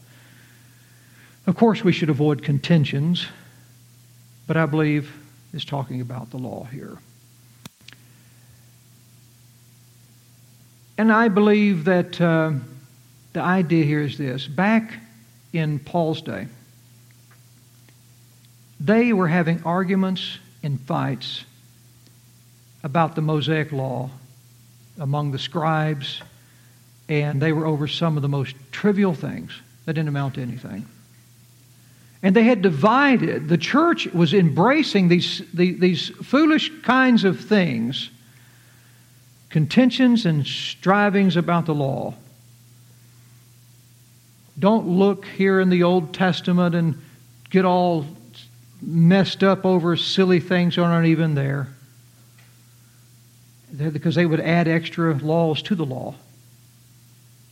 Of 1.45 1.55
course, 1.55 1.83
we 1.83 1.91
should 1.91 2.09
avoid 2.09 2.43
contentions, 2.43 3.27
but 4.47 4.57
I 4.57 4.65
believe 4.65 5.13
is 5.57 5.65
talking 5.65 5.99
about 5.99 6.29
the 6.29 6.37
law 6.37 6.63
here. 6.71 6.97
And 10.97 11.11
I 11.11 11.27
believe 11.27 11.85
that 11.85 12.21
uh, 12.21 12.51
the 13.33 13.41
idea 13.41 13.83
here 13.83 14.01
is 14.01 14.17
this. 14.17 14.47
Back 14.47 14.93
in 15.51 15.79
Paul's 15.79 16.21
day, 16.21 16.47
they 18.79 19.11
were 19.13 19.27
having 19.27 19.63
arguments 19.63 20.37
and 20.63 20.79
fights 20.79 21.43
about 22.83 23.15
the 23.15 23.21
Mosaic 23.21 23.71
law 23.71 24.09
among 24.99 25.31
the 25.31 25.39
scribes, 25.39 26.21
and 27.09 27.41
they 27.41 27.51
were 27.51 27.65
over 27.65 27.87
some 27.87 28.15
of 28.15 28.21
the 28.21 28.29
most 28.29 28.55
trivial 28.71 29.13
things 29.13 29.51
that 29.85 29.93
didn't 29.93 30.09
amount 30.09 30.35
to 30.35 30.41
anything. 30.41 30.87
And 32.27 32.35
they 32.35 32.43
had 32.43 32.61
divided. 32.61 33.47
The 33.47 33.57
church 33.57 34.05
was 34.07 34.33
embracing 34.33 35.07
these, 35.07 35.41
these 35.53 36.09
foolish 36.09 36.69
kinds 36.81 37.23
of 37.23 37.39
things, 37.39 38.09
contentions 39.49 40.25
and 40.25 40.45
strivings 40.45 41.37
about 41.37 41.67
the 41.67 41.73
law. 41.73 42.15
Don't 44.59 44.89
look 44.89 45.23
here 45.23 45.61
in 45.61 45.69
the 45.69 45.83
Old 45.83 46.13
Testament 46.13 46.75
and 46.75 47.01
get 47.49 47.63
all 47.63 48.05
messed 48.81 49.41
up 49.41 49.65
over 49.65 49.95
silly 49.95 50.41
things 50.41 50.75
that 50.75 50.81
aren't 50.81 51.07
even 51.07 51.33
there. 51.33 51.69
Because 53.73 54.15
they 54.15 54.25
would 54.25 54.41
add 54.41 54.67
extra 54.67 55.13
laws 55.13 55.61
to 55.61 55.75
the 55.75 55.85
law 55.85 56.13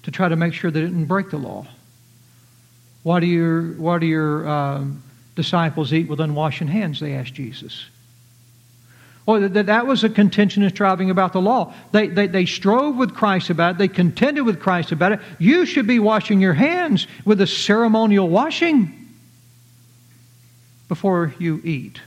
to 0.04 0.12
try 0.12 0.28
to 0.28 0.36
make 0.36 0.54
sure 0.54 0.70
they 0.70 0.82
didn't 0.82 1.06
break 1.06 1.30
the 1.30 1.38
law. 1.38 1.66
Why 3.06 3.20
do 3.20 3.28
your, 3.28 3.62
why 3.74 4.00
do 4.00 4.08
your 4.08 4.50
um, 4.50 5.04
disciples 5.36 5.94
eat 5.94 6.10
with 6.10 6.20
unwashed 6.20 6.64
hands? 6.64 7.00
They 7.00 7.14
asked 7.14 7.36
Jesus. 7.36 7.86
Well, 9.28 9.48
that, 9.48 9.68
that 9.68 9.86
was 9.86 10.04
a 10.04 10.10
contention 10.10 10.64
and 10.64 10.72
striving 10.74 11.12
about 11.12 11.32
the 11.32 11.40
law. 11.40 11.72
They, 11.92 12.08
they, 12.08 12.26
they 12.26 12.48
strove 12.48 12.96
with 12.96 13.14
Christ 13.14 13.52
about 13.52 13.76
it. 13.76 13.78
They 13.78 13.90
contended 13.90 14.44
with 14.44 14.60
Christ 14.60 14.92
about 14.92 15.12
it. 15.12 15.20
You 15.38 15.68
should 15.68 15.86
be 15.86 16.00
washing 16.00 16.42
your 16.42 16.56
hands 16.56 17.06
with 17.26 17.42
a 17.42 17.46
ceremonial 17.46 18.28
washing 18.28 19.08
before 20.88 21.36
you 21.38 21.62
eat. 21.64 22.02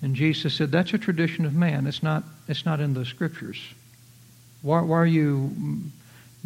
And 0.00 0.14
Jesus 0.14 0.54
said, 0.54 0.72
That's 0.72 0.94
a 0.94 0.98
tradition 0.98 1.44
of 1.44 1.52
man. 1.52 1.86
It's 1.86 2.02
not, 2.02 2.24
it's 2.48 2.64
not 2.64 2.80
in 2.80 2.94
the 2.94 3.04
scriptures. 3.04 3.60
Why, 4.62 4.80
why 4.80 4.96
are 4.96 5.04
you 5.04 5.54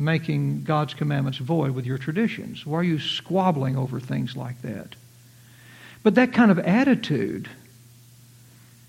making 0.01 0.65
God's 0.65 0.95
commandments 0.95 1.39
void 1.39 1.73
with 1.73 1.87
your 1.87 1.99
traditions? 1.99 2.67
Why 2.67 2.79
are 2.79 2.85
you 2.85 2.99
squabbling 2.99 3.77
over 3.77 4.01
things 4.01 4.37
like 4.37 4.61
that? 4.63 4.95
But 6.03 6.15
that 6.15 6.33
kind 6.33 6.51
of 6.51 6.59
attitude 6.59 7.49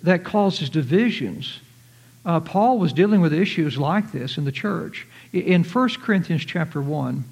that 0.04 0.24
causes 0.24 0.70
divisions. 0.70 1.60
Uh, 2.26 2.40
Paul 2.40 2.80
was 2.80 2.94
dealing 2.94 3.22
with 3.22 3.34
issues 3.34 3.78
like 3.78 4.12
this 4.12 4.38
in 4.38 4.46
the 4.46 4.52
church. 4.52 5.08
In 5.34 5.64
1 5.64 5.90
Corinthians 6.02 6.46
chapter 6.46 6.82
1, 6.82 7.24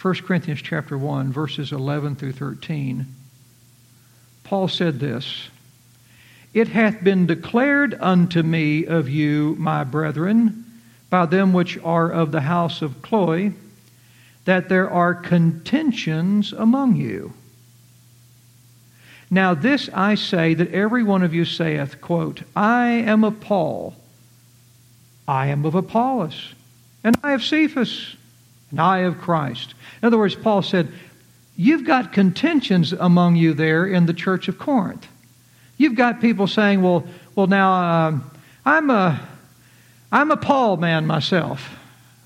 1 0.00 0.14
Corinthians 0.14 0.62
chapter 0.62 0.96
1, 0.96 1.32
verses 1.32 1.72
11 1.72 2.16
through 2.16 2.32
13, 2.32 3.06
Paul 4.44 4.68
said 4.68 5.00
this 5.00 5.48
It 6.54 6.68
hath 6.68 7.02
been 7.02 7.26
declared 7.26 7.96
unto 8.00 8.42
me 8.42 8.86
of 8.86 9.08
you, 9.08 9.56
my 9.58 9.84
brethren, 9.84 10.64
by 11.10 11.26
them 11.26 11.52
which 11.52 11.78
are 11.78 12.10
of 12.10 12.32
the 12.32 12.42
house 12.42 12.82
of 12.82 13.02
Chloe, 13.02 13.54
that 14.44 14.68
there 14.68 14.90
are 14.90 15.14
contentions 15.14 16.52
among 16.52 16.96
you. 16.96 17.32
Now 19.30 19.54
this 19.54 19.90
I 19.92 20.14
say 20.14 20.54
that 20.54 20.72
every 20.72 21.02
one 21.02 21.22
of 21.22 21.34
you 21.34 21.44
saith, 21.44 22.00
quote, 22.00 22.42
I 22.56 22.88
am 22.88 23.24
of 23.24 23.40
Paul, 23.40 23.94
I 25.26 25.48
am 25.48 25.64
of 25.66 25.74
Apollos, 25.74 26.54
and 27.04 27.18
I 27.22 27.32
of 27.32 27.42
Cephas, 27.42 28.16
and 28.70 28.80
I 28.80 28.98
of 29.00 29.18
Christ. 29.18 29.74
In 30.02 30.06
other 30.06 30.18
words, 30.18 30.34
Paul 30.34 30.62
said, 30.62 30.90
You've 31.56 31.84
got 31.84 32.12
contentions 32.12 32.92
among 32.92 33.34
you 33.34 33.52
there 33.52 33.84
in 33.84 34.06
the 34.06 34.14
church 34.14 34.46
of 34.46 34.58
Corinth. 34.58 35.06
You've 35.76 35.96
got 35.96 36.20
people 36.20 36.46
saying, 36.46 36.82
Well, 36.82 37.06
well 37.34 37.48
now 37.48 37.72
um, 37.72 38.30
I'm 38.64 38.90
a 38.90 39.20
I'm 40.10 40.30
a 40.30 40.36
Paul 40.36 40.78
man 40.78 41.06
myself. 41.06 41.76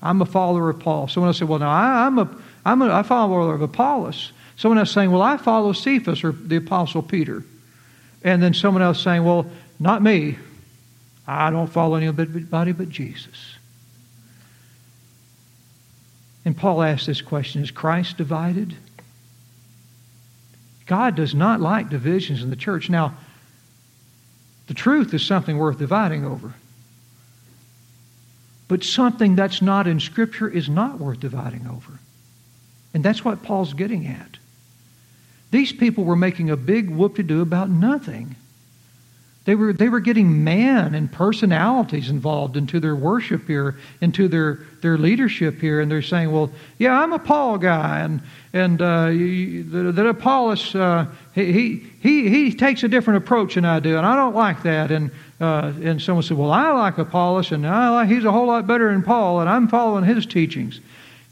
I'm 0.01 0.21
a 0.21 0.25
follower 0.25 0.69
of 0.69 0.79
Paul. 0.79 1.07
Someone 1.07 1.29
else 1.29 1.39
said, 1.39 1.47
Well, 1.47 1.59
now 1.59 1.69
I, 1.69 2.05
am 2.05 2.19
a, 2.19 2.29
I'm 2.65 2.81
a, 2.81 2.89
a 2.89 3.03
follower 3.03 3.53
of 3.53 3.61
Apollos. 3.61 4.31
Someone 4.55 4.77
else 4.77 4.91
saying, 4.91 5.11
Well, 5.11 5.21
I 5.21 5.37
follow 5.37 5.73
Cephas 5.73 6.23
or 6.23 6.31
the 6.31 6.57
Apostle 6.57 7.01
Peter. 7.01 7.43
And 8.23 8.41
then 8.41 8.53
someone 8.53 8.83
else 8.83 9.01
saying, 9.01 9.23
Well, 9.23 9.45
not 9.79 10.01
me. 10.01 10.37
I 11.27 11.49
don't 11.51 11.67
follow 11.67 11.95
anybody 11.95 12.71
but 12.73 12.89
Jesus. 12.89 13.55
And 16.45 16.55
Paul 16.57 16.83
asked 16.83 17.07
this 17.07 17.21
question 17.21 17.63
Is 17.63 17.71
Christ 17.71 18.17
divided? 18.17 18.75
God 20.85 21.15
does 21.15 21.33
not 21.33 21.61
like 21.61 21.89
divisions 21.89 22.43
in 22.43 22.49
the 22.49 22.55
church. 22.57 22.89
Now, 22.89 23.15
the 24.67 24.73
truth 24.73 25.13
is 25.13 25.25
something 25.25 25.57
worth 25.57 25.77
dividing 25.77 26.25
over. 26.25 26.53
But 28.67 28.83
something 28.83 29.35
that's 29.35 29.61
not 29.61 29.87
in 29.87 29.99
Scripture 29.99 30.49
is 30.49 30.69
not 30.69 30.99
worth 30.99 31.19
dividing 31.19 31.67
over. 31.67 31.99
And 32.93 33.03
that's 33.03 33.25
what 33.25 33.43
Paul's 33.43 33.73
getting 33.73 34.07
at. 34.07 34.37
These 35.51 35.73
people 35.73 36.03
were 36.03 36.15
making 36.15 36.49
a 36.49 36.57
big 36.57 36.89
whoop 36.89 37.15
to 37.15 37.23
do 37.23 37.41
about 37.41 37.69
nothing. 37.69 38.35
They 39.45 39.55
were, 39.55 39.73
they 39.73 39.89
were 39.89 39.99
getting 39.99 40.45
man 40.45 40.95
and 40.95 41.11
personalities 41.11 42.09
involved 42.09 42.55
into 42.55 42.79
their 42.79 42.95
worship 42.95 43.45
here, 43.45 43.75
into 43.99 44.29
their, 44.29 44.59
their 44.81 44.97
leadership 44.97 45.59
here, 45.59 45.81
and 45.81 45.91
they're 45.91 46.01
saying, 46.01 46.31
well, 46.31 46.49
yeah, 46.77 46.97
I'm 46.97 47.11
a 47.11 47.19
Paul 47.19 47.57
guy, 47.57 47.99
and, 47.99 48.21
and 48.53 48.81
uh, 48.81 49.07
that 49.95 50.05
Apollos, 50.07 50.73
uh, 50.75 51.07
he, 51.35 51.85
he, 51.99 52.29
he 52.29 52.53
takes 52.53 52.83
a 52.83 52.87
different 52.87 53.21
approach 53.21 53.55
than 53.55 53.65
I 53.65 53.81
do, 53.81 53.97
and 53.97 54.05
I 54.05 54.15
don't 54.15 54.33
like 54.33 54.63
that. 54.63 54.91
And, 54.91 55.11
uh, 55.41 55.73
and 55.81 56.01
someone 56.01 56.23
said, 56.23 56.37
well, 56.37 56.51
I 56.51 56.71
like 56.71 56.97
Apollos, 56.97 57.51
and 57.51 57.67
I 57.67 57.89
like, 57.89 58.07
he's 58.07 58.23
a 58.23 58.31
whole 58.31 58.47
lot 58.47 58.65
better 58.65 58.89
than 58.89 59.03
Paul, 59.03 59.41
and 59.41 59.49
I'm 59.49 59.67
following 59.67 60.05
his 60.05 60.25
teachings. 60.25 60.79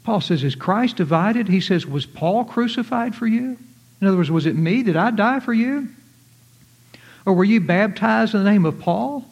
Paul 0.04 0.20
says, 0.20 0.44
is 0.44 0.54
Christ 0.54 0.96
divided? 0.96 1.48
He 1.48 1.62
says, 1.62 1.86
was 1.86 2.04
Paul 2.04 2.44
crucified 2.44 3.14
for 3.14 3.26
you? 3.26 3.56
In 4.02 4.06
other 4.06 4.18
words, 4.18 4.30
was 4.30 4.44
it 4.44 4.56
me? 4.56 4.82
Did 4.82 4.96
I 4.96 5.12
die 5.12 5.40
for 5.40 5.54
you? 5.54 5.88
Or 7.24 7.34
were 7.34 7.44
you 7.44 7.60
baptized 7.60 8.34
in 8.34 8.42
the 8.42 8.50
name 8.50 8.66
of 8.66 8.80
Paul? 8.80 9.24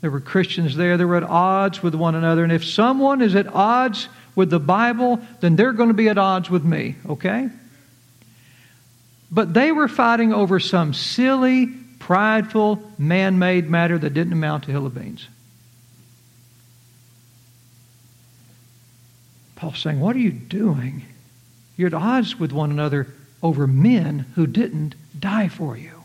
There 0.00 0.10
were 0.10 0.20
Christians 0.20 0.76
there 0.76 0.96
that 0.96 1.06
were 1.06 1.16
at 1.16 1.22
odds 1.22 1.82
with 1.82 1.94
one 1.94 2.14
another. 2.14 2.42
And 2.42 2.52
if 2.52 2.64
someone 2.64 3.22
is 3.22 3.36
at 3.36 3.46
odds 3.46 4.08
with 4.34 4.50
the 4.50 4.58
Bible, 4.58 5.20
then 5.40 5.56
they're 5.56 5.72
going 5.72 5.90
to 5.90 5.94
be 5.94 6.08
at 6.08 6.18
odds 6.18 6.50
with 6.50 6.64
me, 6.64 6.96
okay? 7.08 7.48
But 9.30 9.54
they 9.54 9.70
were 9.72 9.88
fighting 9.88 10.32
over 10.32 10.58
some 10.58 10.92
silly, 10.92 11.66
prideful, 11.98 12.82
man 12.98 13.38
made 13.38 13.70
matter 13.70 13.96
that 13.96 14.12
didn't 14.12 14.32
amount 14.32 14.64
to 14.64 14.72
hill 14.72 14.86
of 14.86 14.94
beans. 14.94 15.26
Paul's 19.54 19.78
saying, 19.78 20.00
What 20.00 20.16
are 20.16 20.20
you 20.20 20.32
doing? 20.32 21.04
You're 21.76 21.86
at 21.86 21.94
odds 21.94 22.38
with 22.38 22.50
one 22.50 22.72
another 22.72 23.06
over 23.42 23.68
men 23.68 24.26
who 24.34 24.48
didn't 24.48 24.96
die 25.18 25.46
for 25.46 25.76
you. 25.76 26.01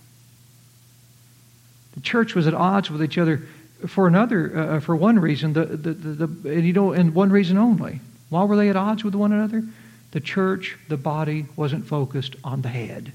The 1.98 2.04
church 2.04 2.36
was 2.36 2.46
at 2.46 2.54
odds 2.54 2.92
with 2.92 3.02
each 3.02 3.18
other 3.18 3.42
for 3.88 4.08
another, 4.08 4.52
uh, 4.56 4.66
uh, 4.66 4.80
for 4.82 4.96
one 4.96 5.18
reason, 5.18 5.54
the, 5.54 5.66
the, 5.66 5.94
the, 5.94 6.28
the, 6.28 6.50
and 6.52 6.64
you 6.64 6.72
know, 6.72 6.92
and 6.92 7.16
one 7.16 7.32
reason 7.32 7.58
only. 7.58 8.02
Why 8.30 8.44
were 8.44 8.56
they 8.56 8.70
at 8.70 8.76
odds 8.76 9.04
with 9.04 9.16
one 9.16 9.34
another? 9.34 9.64
The 10.12 10.20
church, 10.20 10.78
the 10.90 10.98
body, 10.98 11.48
wasn't 11.56 11.88
focused 11.88 12.36
on 12.44 12.62
the 12.62 12.70
head. 12.70 13.14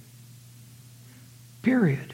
Period. 1.63 2.13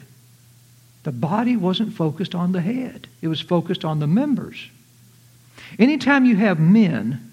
The 1.01 1.11
body 1.11 1.57
wasn't 1.57 1.95
focused 1.95 2.35
on 2.35 2.51
the 2.51 2.61
head. 2.61 3.07
It 3.23 3.29
was 3.29 3.41
focused 3.41 3.83
on 3.83 3.99
the 3.99 4.05
members. 4.05 4.69
Anytime 5.79 6.25
you 6.25 6.35
have 6.35 6.59
men 6.59 7.31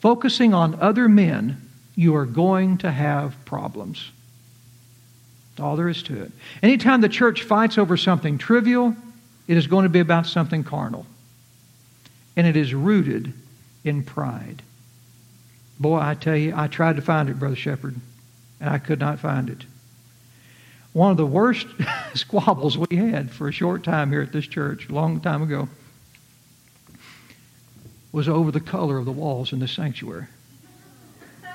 focusing 0.00 0.52
on 0.52 0.74
other 0.74 1.08
men, 1.08 1.70
you 1.96 2.14
are 2.16 2.26
going 2.26 2.76
to 2.78 2.90
have 2.90 3.34
problems. 3.46 4.10
That's 5.58 5.64
all 5.66 5.74
there 5.74 5.88
is 5.88 6.04
to 6.04 6.22
it. 6.22 6.30
Anytime 6.62 7.00
the 7.00 7.08
church 7.08 7.42
fights 7.42 7.78
over 7.78 7.96
something 7.96 8.38
trivial, 8.38 8.94
it 9.48 9.56
is 9.56 9.66
going 9.66 9.82
to 9.82 9.88
be 9.88 9.98
about 9.98 10.24
something 10.24 10.62
carnal. 10.62 11.04
And 12.36 12.46
it 12.46 12.54
is 12.56 12.72
rooted 12.72 13.32
in 13.82 14.04
pride. 14.04 14.62
Boy, 15.80 15.98
I 15.98 16.14
tell 16.14 16.36
you, 16.36 16.52
I 16.54 16.68
tried 16.68 16.94
to 16.94 17.02
find 17.02 17.28
it, 17.28 17.40
Brother 17.40 17.56
Shepherd, 17.56 17.96
and 18.60 18.70
I 18.70 18.78
could 18.78 19.00
not 19.00 19.18
find 19.18 19.50
it. 19.50 19.64
One 20.92 21.10
of 21.10 21.16
the 21.16 21.26
worst 21.26 21.66
squabbles 22.14 22.78
we 22.78 22.96
had 22.96 23.32
for 23.32 23.48
a 23.48 23.52
short 23.52 23.82
time 23.82 24.12
here 24.12 24.22
at 24.22 24.30
this 24.30 24.46
church, 24.46 24.88
a 24.88 24.92
long 24.92 25.20
time 25.20 25.42
ago, 25.42 25.68
was 28.12 28.28
over 28.28 28.52
the 28.52 28.60
color 28.60 28.96
of 28.96 29.06
the 29.06 29.12
walls 29.12 29.52
in 29.52 29.58
the 29.58 29.66
sanctuary. 29.66 30.28
How 31.42 31.50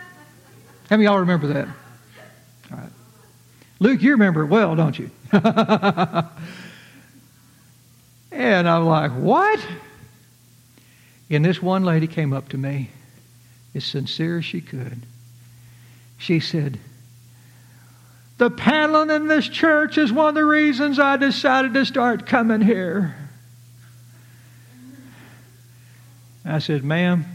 many 0.90 1.06
of 1.06 1.12
y'all 1.12 1.20
remember 1.20 1.48
that? 1.48 1.68
All 2.70 2.78
right. 2.80 2.90
Luke, 3.84 4.02
you 4.02 4.12
remember 4.12 4.44
it 4.44 4.48
well, 4.48 4.78
don't 4.78 4.98
you? 4.98 5.12
and 8.32 8.70
I'm 8.70 8.86
like, 8.86 9.12
what? 9.12 9.60
And 11.30 11.44
this 11.44 11.62
one 11.62 11.84
lady 11.84 12.08
came 12.08 12.32
up 12.32 12.48
to 12.50 12.58
me, 12.58 12.92
as 13.76 13.84
sincere 13.84 14.38
as 14.38 14.46
she 14.46 14.62
could. 14.62 15.02
She 16.18 16.40
said, 16.40 16.80
The 18.38 18.50
paneling 18.50 19.10
in 19.10 19.28
this 19.28 19.50
church 19.50 19.98
is 19.98 20.14
one 20.14 20.30
of 20.30 20.36
the 20.36 20.46
reasons 20.46 20.98
I 20.98 21.18
decided 21.18 21.74
to 21.74 21.86
start 21.86 22.26
coming 22.26 22.62
here. 22.62 23.14
I 26.46 26.60
said, 26.60 26.86
Ma'am, 26.86 27.26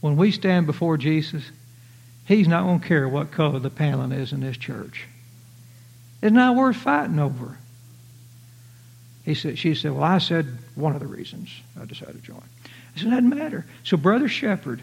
when 0.00 0.16
we 0.16 0.30
stand 0.30 0.64
before 0.64 0.96
Jesus, 0.96 1.44
He's 2.24 2.48
not 2.48 2.62
going 2.62 2.80
to 2.80 2.88
care 2.88 3.06
what 3.06 3.32
color 3.32 3.58
the 3.58 3.68
paneling 3.68 4.12
is 4.12 4.32
in 4.32 4.40
this 4.40 4.56
church. 4.56 5.06
It's 6.22 6.32
not 6.32 6.56
worth 6.56 6.76
fighting 6.76 7.18
over. 7.18 7.56
He 9.24 9.34
said, 9.34 9.58
she 9.58 9.74
said, 9.74 9.92
Well, 9.92 10.02
I 10.02 10.18
said 10.18 10.46
one 10.74 10.94
of 10.94 11.00
the 11.00 11.06
reasons 11.06 11.50
I 11.80 11.84
decided 11.84 12.16
to 12.16 12.22
join. 12.22 12.42
I 12.64 12.98
said, 12.98 13.08
It 13.08 13.10
doesn't 13.10 13.28
matter. 13.28 13.66
So, 13.84 13.96
Brother 13.96 14.28
Shepherd, 14.28 14.82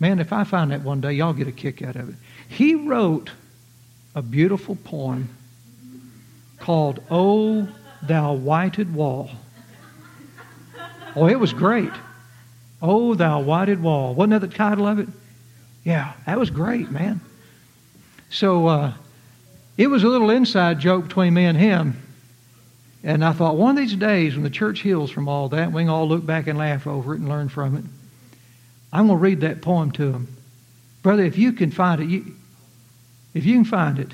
man, 0.00 0.18
if 0.18 0.32
I 0.32 0.44
find 0.44 0.70
that 0.70 0.82
one 0.82 1.00
day, 1.00 1.12
y'all 1.12 1.32
get 1.32 1.48
a 1.48 1.52
kick 1.52 1.82
out 1.82 1.96
of 1.96 2.08
it. 2.08 2.14
He 2.48 2.74
wrote 2.74 3.30
a 4.14 4.22
beautiful 4.22 4.76
poem 4.76 5.28
called 6.58 7.02
Oh, 7.10 7.68
Thou 8.02 8.34
Whited 8.34 8.94
Wall. 8.94 9.30
Oh, 11.16 11.26
it 11.26 11.38
was 11.38 11.52
great. 11.52 11.92
Oh, 12.82 13.14
Thou 13.14 13.40
Whited 13.40 13.82
Wall. 13.82 14.14
Wasn't 14.14 14.32
that 14.32 14.40
the 14.40 14.54
title 14.54 14.86
of 14.86 14.98
it? 14.98 15.08
Yeah, 15.84 16.12
that 16.26 16.38
was 16.38 16.50
great, 16.50 16.90
man. 16.90 17.20
So, 18.30 18.66
uh, 18.66 18.92
it 19.76 19.88
was 19.88 20.04
a 20.04 20.08
little 20.08 20.30
inside 20.30 20.78
joke 20.78 21.04
between 21.04 21.34
me 21.34 21.44
and 21.44 21.58
him. 21.58 22.00
And 23.02 23.24
I 23.24 23.32
thought, 23.32 23.56
one 23.56 23.70
of 23.70 23.76
these 23.76 23.96
days, 23.96 24.34
when 24.34 24.44
the 24.44 24.50
church 24.50 24.80
heals 24.80 25.10
from 25.10 25.28
all 25.28 25.48
that, 25.50 25.72
we 25.72 25.82
can 25.82 25.90
all 25.90 26.08
look 26.08 26.24
back 26.24 26.46
and 26.46 26.58
laugh 26.58 26.86
over 26.86 27.14
it 27.14 27.20
and 27.20 27.28
learn 27.28 27.48
from 27.48 27.76
it. 27.76 27.84
I'm 28.92 29.08
going 29.08 29.18
to 29.18 29.22
read 29.22 29.40
that 29.40 29.60
poem 29.60 29.90
to 29.92 30.12
him. 30.12 30.28
Brother, 31.02 31.24
if 31.24 31.36
you 31.36 31.52
can 31.52 31.70
find 31.70 32.00
it, 32.00 32.08
you, 32.08 32.34
if 33.34 33.44
you 33.44 33.54
can 33.54 33.64
find 33.64 33.98
it, 33.98 34.12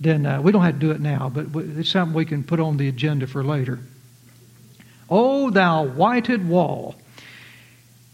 then 0.00 0.24
uh, 0.24 0.40
we 0.40 0.52
don't 0.52 0.62
have 0.62 0.74
to 0.74 0.80
do 0.80 0.90
it 0.92 1.00
now, 1.00 1.28
but 1.28 1.48
it's 1.54 1.90
something 1.90 2.14
we 2.14 2.24
can 2.24 2.42
put 2.42 2.60
on 2.60 2.78
the 2.78 2.88
agenda 2.88 3.26
for 3.26 3.44
later. 3.44 3.78
Oh, 5.10 5.50
thou 5.50 5.84
whited 5.84 6.48
wall 6.48 6.94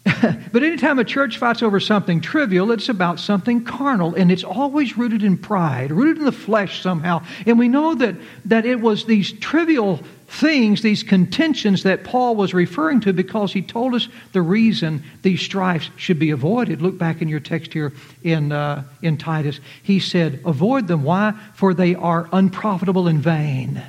but 0.53 0.63
anytime 0.63 1.01
a 1.01 1.05
church 1.05 1.39
fights 1.39 1.63
over 1.63 1.81
something 1.81 2.21
trivial, 2.21 2.71
it's 2.71 2.89
about 2.89 3.19
something 3.19 3.65
carnal, 3.65 4.15
and 4.15 4.31
it's 4.31 4.45
always 4.45 4.97
rooted 4.97 5.25
in 5.25 5.37
pride, 5.37 5.91
rooted 5.91 6.19
in 6.19 6.25
the 6.25 6.33
flesh 6.33 6.81
somehow. 6.81 7.25
And 7.45 7.59
we 7.59 7.69
know 7.69 7.95
that, 7.97 8.15
that 8.45 8.67
it 8.67 8.81
was 8.81 9.07
these 9.07 9.33
trivial 9.33 10.01
things, 10.29 10.83
these 10.83 11.03
contentions 11.03 11.83
that 11.83 12.05
Paul 12.05 12.37
was 12.37 12.55
referring 12.55 13.01
to 13.01 13.13
because 13.13 13.53
he 13.53 13.63
told 13.63 13.95
us 13.95 14.09
the 14.33 14.43
reason 14.43 15.03
these 15.23 15.41
strifes 15.41 15.91
should 15.97 16.21
be 16.21 16.31
avoided. 16.31 16.83
Look 16.83 16.99
back 16.99 17.21
in 17.21 17.29
your 17.29 17.41
text 17.41 17.73
here 17.73 17.93
in, 18.23 18.53
uh, 18.53 18.85
in 19.03 19.19
Titus. 19.19 19.59
He 19.83 19.99
said, 19.99 20.41
Avoid 20.45 20.87
them. 20.87 21.03
Why? 21.03 21.33
For 21.55 21.75
they 21.75 21.97
are 21.97 22.29
unprofitable 22.33 23.09
and 23.09 23.19
vain. 23.19 23.83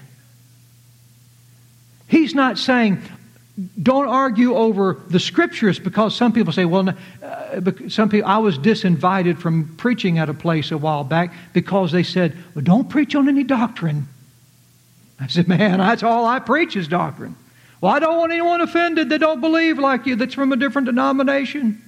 He's 2.08 2.34
not 2.34 2.58
saying, 2.58 3.01
don't 3.82 4.08
argue 4.08 4.56
over 4.56 5.02
the 5.10 5.20
scriptures 5.20 5.80
because 5.80 6.15
some 6.15 6.32
people 6.32 6.54
say, 6.54 6.65
well, 6.65 6.89
uh, 7.24 7.62
some 7.88 8.08
people, 8.10 8.30
I 8.30 8.38
was 8.38 8.60
disinvited 8.60 9.39
from 9.39 9.76
preaching 9.78 10.20
at 10.20 10.30
a 10.30 10.34
place 10.34 10.72
a 10.72 10.78
while 10.78 11.04
back 11.04 11.34
because 11.54 11.91
they 11.91 12.04
said, 12.04 12.38
well, 12.54 12.63
don't 12.63 12.88
preach 12.88 13.15
on 13.15 13.28
any 13.28 13.43
doctrine. 13.43 14.08
I 15.20 15.26
said, 15.26 15.48
man, 15.48 15.80
that's 15.80 16.04
all 16.04 16.26
I 16.26 16.38
preach 16.39 16.76
is 16.76 16.88
doctrine. 16.88 17.36
Well, 17.82 17.91
I 17.91 18.00
don't 18.00 18.17
want 18.17 18.32
anyone 18.32 18.62
offended 18.62 19.10
that 19.10 19.20
don't 19.20 19.41
believe 19.41 19.80
like 19.80 20.06
you, 20.06 20.15
that's 20.15 20.36
from 20.36 20.52
a 20.52 20.56
different 20.56 20.86
denomination. 20.86 21.82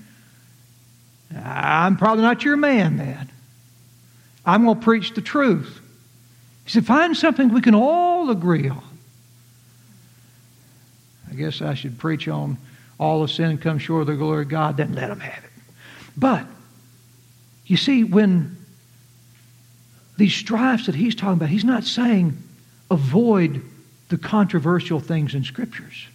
I'm 1.36 1.98
probably 1.98 2.24
not 2.24 2.44
your 2.44 2.58
man, 2.58 2.98
man. 2.98 3.30
I'm 4.44 4.66
going 4.66 4.80
to 4.80 4.84
preach 4.84 5.14
the 5.14 5.22
truth. 5.22 5.80
He 6.66 6.72
said, 6.72 6.88
find 6.88 7.16
something 7.16 7.50
we 7.50 7.62
can 7.62 7.76
all 7.76 8.32
agree 8.32 8.70
on. 8.70 8.84
Guess 11.40 11.62
I 11.62 11.74
should 11.74 11.98
preach 11.98 12.28
on 12.28 12.58
all 13.00 13.24
of 13.24 13.32
sin 13.32 13.58
comes 13.58 13.82
short 13.82 14.02
of 14.02 14.08
the 14.08 14.16
glory 14.16 14.44
of 14.44 14.50
God, 14.50 14.76
then 14.76 14.94
let 14.94 15.08
them 15.08 15.22
have 15.22 15.42
it. 15.42 15.50
But, 16.18 16.46
you 17.66 17.78
see, 17.78 18.04
when 18.04 18.58
these 20.18 20.34
strifes 20.34 20.88
that 20.88 20.96
he's 20.96 21.16
talking 21.16 21.36
about, 21.36 21.48
he's 21.48 21.64
not 21.64 21.86
saying 21.86 22.38
avoid 22.92 23.62
the 24.10 24.18
controversial 24.18 25.00
things 25.00 25.34
in 25.34 25.46
Scriptures. 25.46 26.08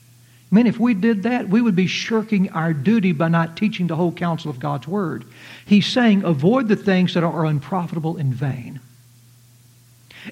I 0.53 0.55
mean, 0.55 0.67
if 0.67 0.79
we 0.79 0.93
did 0.93 1.23
that, 1.23 1.49
we 1.49 1.63
would 1.63 1.75
be 1.75 1.87
shirking 1.87 2.51
our 2.51 2.75
duty 2.75 3.13
by 3.13 3.29
not 3.29 3.57
teaching 3.57 3.87
the 3.87 3.97
whole 3.97 4.13
counsel 4.13 4.51
of 4.51 4.61
God's 4.61 4.87
Word. 4.87 5.25
He's 5.65 5.87
saying 5.87 6.23
avoid 6.23 6.69
the 6.69 6.77
things 6.77 7.15
that 7.15 7.25
are 7.25 7.47
unprofitable 7.47 8.19
and 8.19 8.35
vain. 8.35 8.79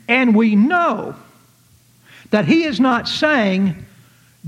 And 0.07 0.37
we 0.37 0.55
know 0.55 1.15
that 2.29 2.45
he 2.45 2.65
is 2.65 2.79
not 2.79 3.09
saying 3.09 3.87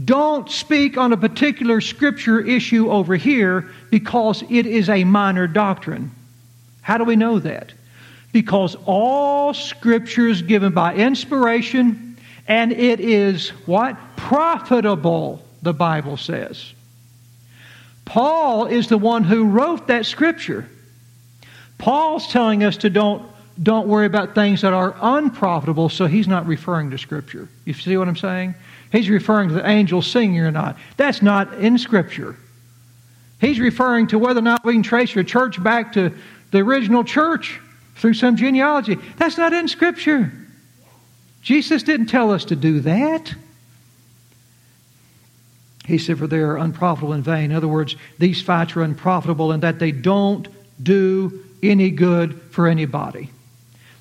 Don't 0.02 0.50
speak 0.50 0.98
on 0.98 1.12
a 1.12 1.16
particular 1.16 1.80
scripture 1.80 2.40
issue 2.40 2.90
over 2.90 3.14
here 3.14 3.70
because 3.90 4.42
it 4.50 4.66
is 4.66 4.88
a 4.88 5.04
minor 5.04 5.46
doctrine. 5.46 6.10
How 6.82 6.98
do 6.98 7.04
we 7.04 7.14
know 7.14 7.38
that? 7.38 7.72
Because 8.32 8.76
all 8.86 9.54
scripture 9.54 10.26
is 10.26 10.42
given 10.42 10.72
by 10.72 10.94
inspiration 10.94 12.16
and 12.48 12.72
it 12.72 13.00
is 13.00 13.50
what? 13.66 13.96
Profitable, 14.16 15.42
the 15.62 15.72
Bible 15.72 16.16
says. 16.16 16.72
Paul 18.04 18.66
is 18.66 18.88
the 18.88 18.98
one 18.98 19.24
who 19.24 19.44
wrote 19.46 19.86
that 19.86 20.06
scripture. 20.06 20.68
Paul's 21.78 22.28
telling 22.28 22.64
us 22.64 22.78
to 22.78 22.90
don't, 22.90 23.26
don't 23.62 23.86
worry 23.86 24.06
about 24.06 24.34
things 24.34 24.62
that 24.62 24.72
are 24.72 24.96
unprofitable, 25.00 25.88
so 25.88 26.06
he's 26.06 26.26
not 26.26 26.46
referring 26.46 26.90
to 26.90 26.98
scripture. 26.98 27.48
You 27.64 27.74
see 27.74 27.96
what 27.96 28.08
I'm 28.08 28.16
saying? 28.16 28.54
He's 28.90 29.08
referring 29.08 29.48
to 29.48 29.54
the 29.54 29.68
angels 29.68 30.06
singing 30.06 30.40
or 30.40 30.50
not. 30.50 30.76
That's 30.96 31.22
not 31.22 31.54
in 31.54 31.78
scripture. 31.78 32.36
He's 33.40 33.60
referring 33.60 34.08
to 34.08 34.18
whether 34.18 34.40
or 34.40 34.42
not 34.42 34.64
we 34.64 34.72
can 34.72 34.82
trace 34.82 35.14
your 35.14 35.24
church 35.24 35.62
back 35.62 35.92
to 35.92 36.12
the 36.50 36.58
original 36.58 37.04
church 37.04 37.60
through 37.96 38.14
some 38.14 38.36
genealogy. 38.36 38.96
That's 39.16 39.38
not 39.38 39.52
in 39.52 39.68
scripture. 39.68 40.32
Jesus 41.42 41.82
didn't 41.82 42.06
tell 42.06 42.30
us 42.32 42.46
to 42.46 42.56
do 42.56 42.80
that. 42.80 43.34
He 45.86 45.98
said, 45.98 46.18
For 46.18 46.26
they 46.26 46.38
are 46.38 46.56
unprofitable 46.56 47.12
in 47.12 47.22
vain. 47.22 47.50
In 47.50 47.56
other 47.56 47.68
words, 47.68 47.96
these 48.18 48.40
fights 48.40 48.74
are 48.76 48.82
unprofitable 48.82 49.52
in 49.52 49.60
that 49.60 49.78
they 49.78 49.92
don't 49.92 50.48
do 50.82 51.44
any 51.62 51.90
good 51.90 52.40
for 52.50 52.66
anybody. 52.66 53.30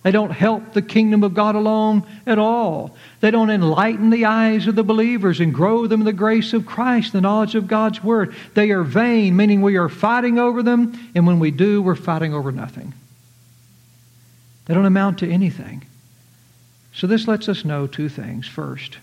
They 0.04 0.12
don't 0.12 0.32
help 0.32 0.74
the 0.74 0.82
kingdom 0.82 1.24
of 1.24 1.34
God 1.34 1.56
along 1.56 2.06
at 2.28 2.38
all. 2.38 2.96
They 3.22 3.32
don't 3.32 3.50
enlighten 3.50 4.10
the 4.10 4.26
eyes 4.26 4.68
of 4.68 4.76
the 4.76 4.84
believers 4.84 5.40
and 5.40 5.54
grow 5.54 5.88
them 5.88 6.02
in 6.02 6.06
the 6.06 6.12
grace 6.12 6.52
of 6.52 6.66
Christ, 6.66 7.14
the 7.14 7.22
knowledge 7.22 7.56
of 7.56 7.68
God's 7.68 8.04
Word. 8.04 8.36
They 8.54 8.72
are 8.72 8.84
vain, 8.84 9.38
meaning 9.38 9.62
we 9.62 9.78
are 9.78 9.88
fighting 9.88 10.38
over 10.38 10.62
them, 10.62 11.10
and 11.16 11.26
when 11.26 11.40
we 11.40 11.52
do, 11.52 11.82
we're 11.82 11.96
fighting 11.96 12.34
over 12.34 12.52
nothing. 12.52 12.94
They 14.66 14.74
don't 14.74 14.86
amount 14.86 15.20
to 15.20 15.32
anything. 15.32 15.86
So 16.94 17.08
this 17.08 17.26
lets 17.26 17.48
us 17.48 17.64
know 17.64 17.88
two 17.88 18.10
things. 18.10 18.46
First, 18.46 18.98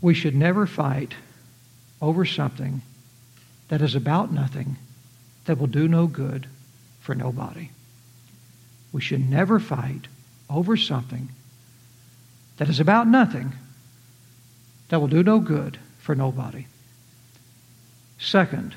we 0.00 0.14
should 0.14 0.34
never 0.34 0.66
fight 0.66 1.12
over 2.00 2.24
something 2.24 2.80
that 3.68 3.82
is 3.82 3.94
about 3.94 4.32
nothing, 4.32 4.76
that 5.44 5.58
will 5.58 5.66
do 5.66 5.86
no 5.86 6.06
good 6.06 6.46
for 7.10 7.16
nobody. 7.16 7.68
We 8.92 9.00
should 9.00 9.28
never 9.28 9.58
fight 9.58 10.06
over 10.48 10.76
something 10.76 11.28
that 12.58 12.68
is 12.68 12.78
about 12.78 13.08
nothing, 13.08 13.52
that 14.90 15.00
will 15.00 15.08
do 15.08 15.24
no 15.24 15.40
good 15.40 15.76
for 15.98 16.14
nobody. 16.14 16.66
Second, 18.20 18.76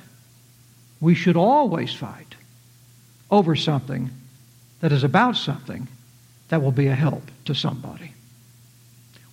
we 1.00 1.14
should 1.14 1.38
always 1.38 1.94
fight 1.94 2.34
over 3.30 3.56
something 3.56 4.10
that 4.80 4.92
is 4.92 5.04
about 5.04 5.36
something 5.36 5.88
that 6.50 6.64
will 6.64 6.72
be 6.72 6.88
a 6.88 6.96
help 6.96 7.30
to 7.46 7.54
somebody. 7.54 8.16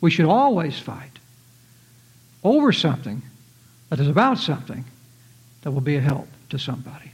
We 0.03 0.11
should 0.11 0.27
always 0.27 0.79
fight 0.79 1.19
over 2.45 2.71
something 2.71 3.23
that 3.89 3.99
is 3.99 4.09
about 4.09 4.37
something 4.37 4.85
that 5.63 5.71
will 5.71 5.81
be 5.81 5.97
a 5.97 6.03
help 6.03 6.29
to 6.51 6.59
somebody. 6.59 7.13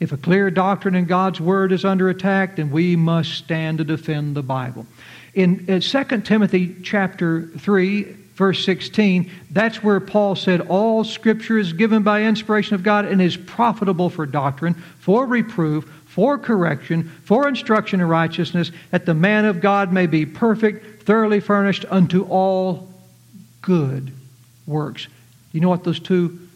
If 0.00 0.12
a 0.12 0.16
clear 0.16 0.50
doctrine 0.50 0.94
in 0.94 1.04
God's 1.04 1.40
Word 1.40 1.72
is 1.72 1.84
under 1.84 2.08
attack, 2.08 2.56
then 2.56 2.70
we 2.70 2.96
must 2.96 3.34
stand 3.34 3.78
to 3.78 3.84
defend 3.84 4.34
the 4.34 4.42
Bible. 4.42 4.86
In, 5.34 5.66
in 5.68 5.80
2 5.80 6.04
Timothy 6.22 6.74
chapter 6.82 7.46
3, 7.58 8.04
verse 8.34 8.64
16, 8.64 9.30
that's 9.50 9.82
where 9.82 10.00
Paul 10.00 10.34
said, 10.34 10.62
All 10.62 11.04
Scripture 11.04 11.58
is 11.58 11.74
given 11.74 12.02
by 12.02 12.22
inspiration 12.22 12.74
of 12.74 12.82
God 12.82 13.04
and 13.04 13.20
is 13.20 13.36
profitable 13.36 14.08
for 14.08 14.24
doctrine, 14.24 14.72
for 14.72 15.26
reproof, 15.26 15.84
for 16.06 16.38
correction, 16.38 17.04
for 17.24 17.46
instruction 17.46 18.00
in 18.00 18.08
righteousness, 18.08 18.72
that 18.90 19.04
the 19.04 19.14
man 19.14 19.44
of 19.44 19.60
God 19.60 19.92
may 19.92 20.06
be 20.06 20.24
perfect, 20.24 21.02
thoroughly 21.02 21.40
furnished 21.40 21.84
unto 21.90 22.24
all 22.24 22.88
good 23.60 24.10
works. 24.66 25.08
You 25.52 25.60
know 25.60 25.68
what 25.68 25.84
those 25.84 26.00
two 26.00 26.48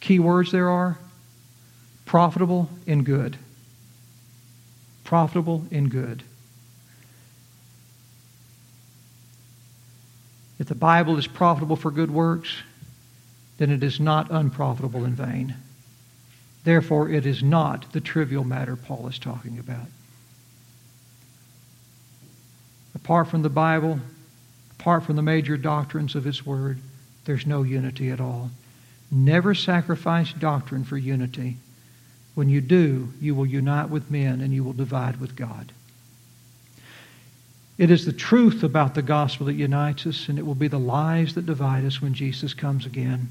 key 0.00 0.20
words 0.20 0.52
there 0.52 0.70
are? 0.70 0.96
Profitable 2.06 2.68
and 2.86 3.04
good. 3.04 3.36
Profitable 5.04 5.64
and 5.70 5.90
good. 5.90 6.22
If 10.58 10.68
the 10.68 10.74
Bible 10.74 11.18
is 11.18 11.26
profitable 11.26 11.76
for 11.76 11.90
good 11.90 12.10
works, 12.10 12.62
then 13.58 13.70
it 13.70 13.82
is 13.82 13.98
not 13.98 14.30
unprofitable 14.30 15.04
in 15.04 15.14
vain. 15.14 15.56
Therefore, 16.64 17.08
it 17.08 17.26
is 17.26 17.42
not 17.42 17.92
the 17.92 18.00
trivial 18.00 18.44
matter 18.44 18.76
Paul 18.76 19.08
is 19.08 19.18
talking 19.18 19.58
about. 19.58 19.86
Apart 22.94 23.28
from 23.28 23.42
the 23.42 23.48
Bible, 23.48 23.98
apart 24.78 25.04
from 25.04 25.16
the 25.16 25.22
major 25.22 25.56
doctrines 25.56 26.14
of 26.14 26.24
His 26.24 26.46
Word, 26.46 26.78
there's 27.24 27.46
no 27.46 27.62
unity 27.62 28.10
at 28.10 28.20
all. 28.20 28.50
Never 29.10 29.54
sacrifice 29.54 30.32
doctrine 30.32 30.84
for 30.84 30.96
unity. 30.96 31.56
When 32.34 32.48
you 32.48 32.60
do, 32.60 33.12
you 33.20 33.34
will 33.34 33.46
unite 33.46 33.90
with 33.90 34.10
men 34.10 34.40
and 34.40 34.52
you 34.52 34.64
will 34.64 34.72
divide 34.72 35.20
with 35.20 35.36
God. 35.36 35.72
It 37.78 37.90
is 37.90 38.04
the 38.04 38.12
truth 38.12 38.62
about 38.62 38.94
the 38.94 39.02
gospel 39.02 39.46
that 39.46 39.54
unites 39.54 40.06
us, 40.06 40.28
and 40.28 40.38
it 40.38 40.46
will 40.46 40.54
be 40.54 40.68
the 40.68 40.78
lies 40.78 41.34
that 41.34 41.46
divide 41.46 41.84
us 41.84 42.00
when 42.00 42.14
Jesus 42.14 42.54
comes 42.54 42.86
again. 42.86 43.28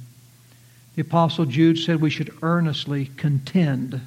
The 0.95 1.03
Apostle 1.03 1.45
Jude 1.45 1.77
said 1.77 2.01
we 2.01 2.09
should 2.09 2.35
earnestly 2.41 3.11
contend 3.17 4.01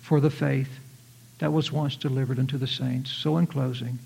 for 0.00 0.20
the 0.20 0.30
faith 0.30 0.80
that 1.38 1.52
was 1.52 1.70
once 1.70 1.96
delivered 1.96 2.38
unto 2.38 2.58
the 2.58 2.66
saints. 2.66 3.10
So, 3.10 3.36
in 3.36 3.46
closing, 3.46 3.98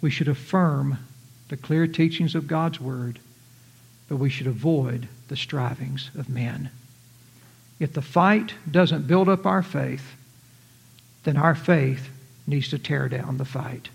we 0.00 0.10
should 0.10 0.28
affirm 0.28 0.98
the 1.48 1.56
clear 1.56 1.86
teachings 1.86 2.34
of 2.34 2.46
God's 2.46 2.80
Word, 2.80 3.18
but 4.08 4.16
we 4.16 4.30
should 4.30 4.46
avoid 4.46 5.08
the 5.28 5.36
strivings 5.36 6.10
of 6.16 6.28
men. 6.28 6.70
If 7.84 7.92
the 7.92 8.00
fight 8.00 8.54
doesn't 8.70 9.06
build 9.06 9.28
up 9.28 9.44
our 9.44 9.62
faith, 9.62 10.14
then 11.24 11.36
our 11.36 11.54
faith 11.54 12.08
needs 12.46 12.70
to 12.70 12.78
tear 12.78 13.10
down 13.10 13.36
the 13.36 13.44
fight. 13.44 13.90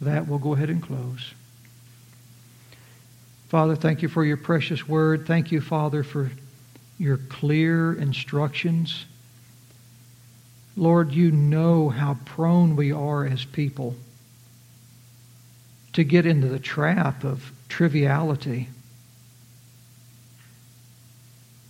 that, 0.00 0.26
we'll 0.26 0.40
go 0.40 0.54
ahead 0.54 0.68
and 0.68 0.82
close. 0.82 1.34
Father, 3.46 3.76
thank 3.76 4.02
you 4.02 4.08
for 4.08 4.24
your 4.24 4.38
precious 4.38 4.88
word. 4.88 5.24
Thank 5.28 5.52
you, 5.52 5.60
Father, 5.60 6.02
for 6.02 6.32
your 6.98 7.16
clear 7.16 7.92
instructions. 7.92 9.06
Lord, 10.76 11.12
you 11.12 11.30
know 11.30 11.90
how 11.90 12.18
prone 12.24 12.74
we 12.74 12.90
are 12.90 13.24
as 13.24 13.44
people 13.44 13.94
to 15.92 16.02
get 16.02 16.26
into 16.26 16.48
the 16.48 16.58
trap 16.58 17.22
of 17.22 17.52
triviality 17.68 18.68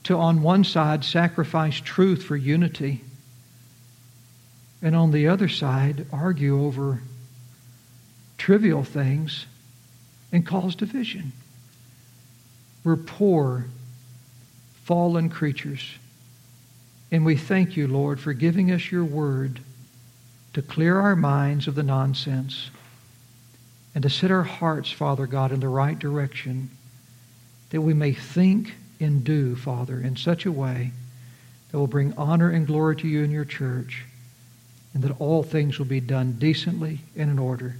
to, 0.06 0.16
on 0.16 0.40
one 0.40 0.62
side, 0.62 1.04
sacrifice 1.04 1.80
truth 1.80 2.22
for 2.22 2.36
unity, 2.36 3.02
and 4.80 4.94
on 4.94 5.10
the 5.10 5.26
other 5.26 5.48
side, 5.48 6.06
argue 6.12 6.64
over 6.64 7.02
trivial 8.38 8.84
things 8.84 9.46
and 10.30 10.46
cause 10.46 10.76
division. 10.76 11.32
We're 12.84 12.94
poor, 12.94 13.66
fallen 14.84 15.28
creatures. 15.28 15.82
And 17.10 17.24
we 17.24 17.36
thank 17.36 17.76
you, 17.76 17.88
Lord, 17.88 18.20
for 18.20 18.32
giving 18.32 18.70
us 18.70 18.92
your 18.92 19.04
word 19.04 19.58
to 20.52 20.62
clear 20.62 21.00
our 21.00 21.16
minds 21.16 21.66
of 21.66 21.74
the 21.74 21.82
nonsense 21.82 22.70
and 23.92 24.04
to 24.04 24.10
set 24.10 24.30
our 24.30 24.44
hearts, 24.44 24.88
Father 24.88 25.26
God, 25.26 25.50
in 25.50 25.58
the 25.58 25.68
right 25.68 25.98
direction 25.98 26.70
that 27.70 27.80
we 27.80 27.92
may 27.92 28.12
think 28.12 28.72
and 29.00 29.24
do, 29.24 29.56
Father, 29.56 30.00
in 30.00 30.16
such 30.16 30.46
a 30.46 30.52
way 30.52 30.92
that 31.70 31.78
will 31.78 31.86
bring 31.86 32.14
honor 32.16 32.50
and 32.50 32.66
glory 32.66 32.96
to 32.96 33.08
you 33.08 33.22
and 33.24 33.32
your 33.32 33.44
church, 33.44 34.04
and 34.94 35.02
that 35.02 35.20
all 35.20 35.42
things 35.42 35.78
will 35.78 35.86
be 35.86 36.00
done 36.00 36.36
decently 36.38 37.00
and 37.16 37.30
in 37.30 37.38
order. 37.38 37.76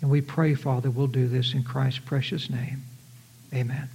And 0.00 0.10
we 0.10 0.20
pray, 0.20 0.54
Father, 0.54 0.90
we'll 0.90 1.06
do 1.06 1.28
this 1.28 1.52
in 1.52 1.62
Christ's 1.62 2.00
precious 2.00 2.48
name. 2.48 2.82
Amen. 3.52 3.88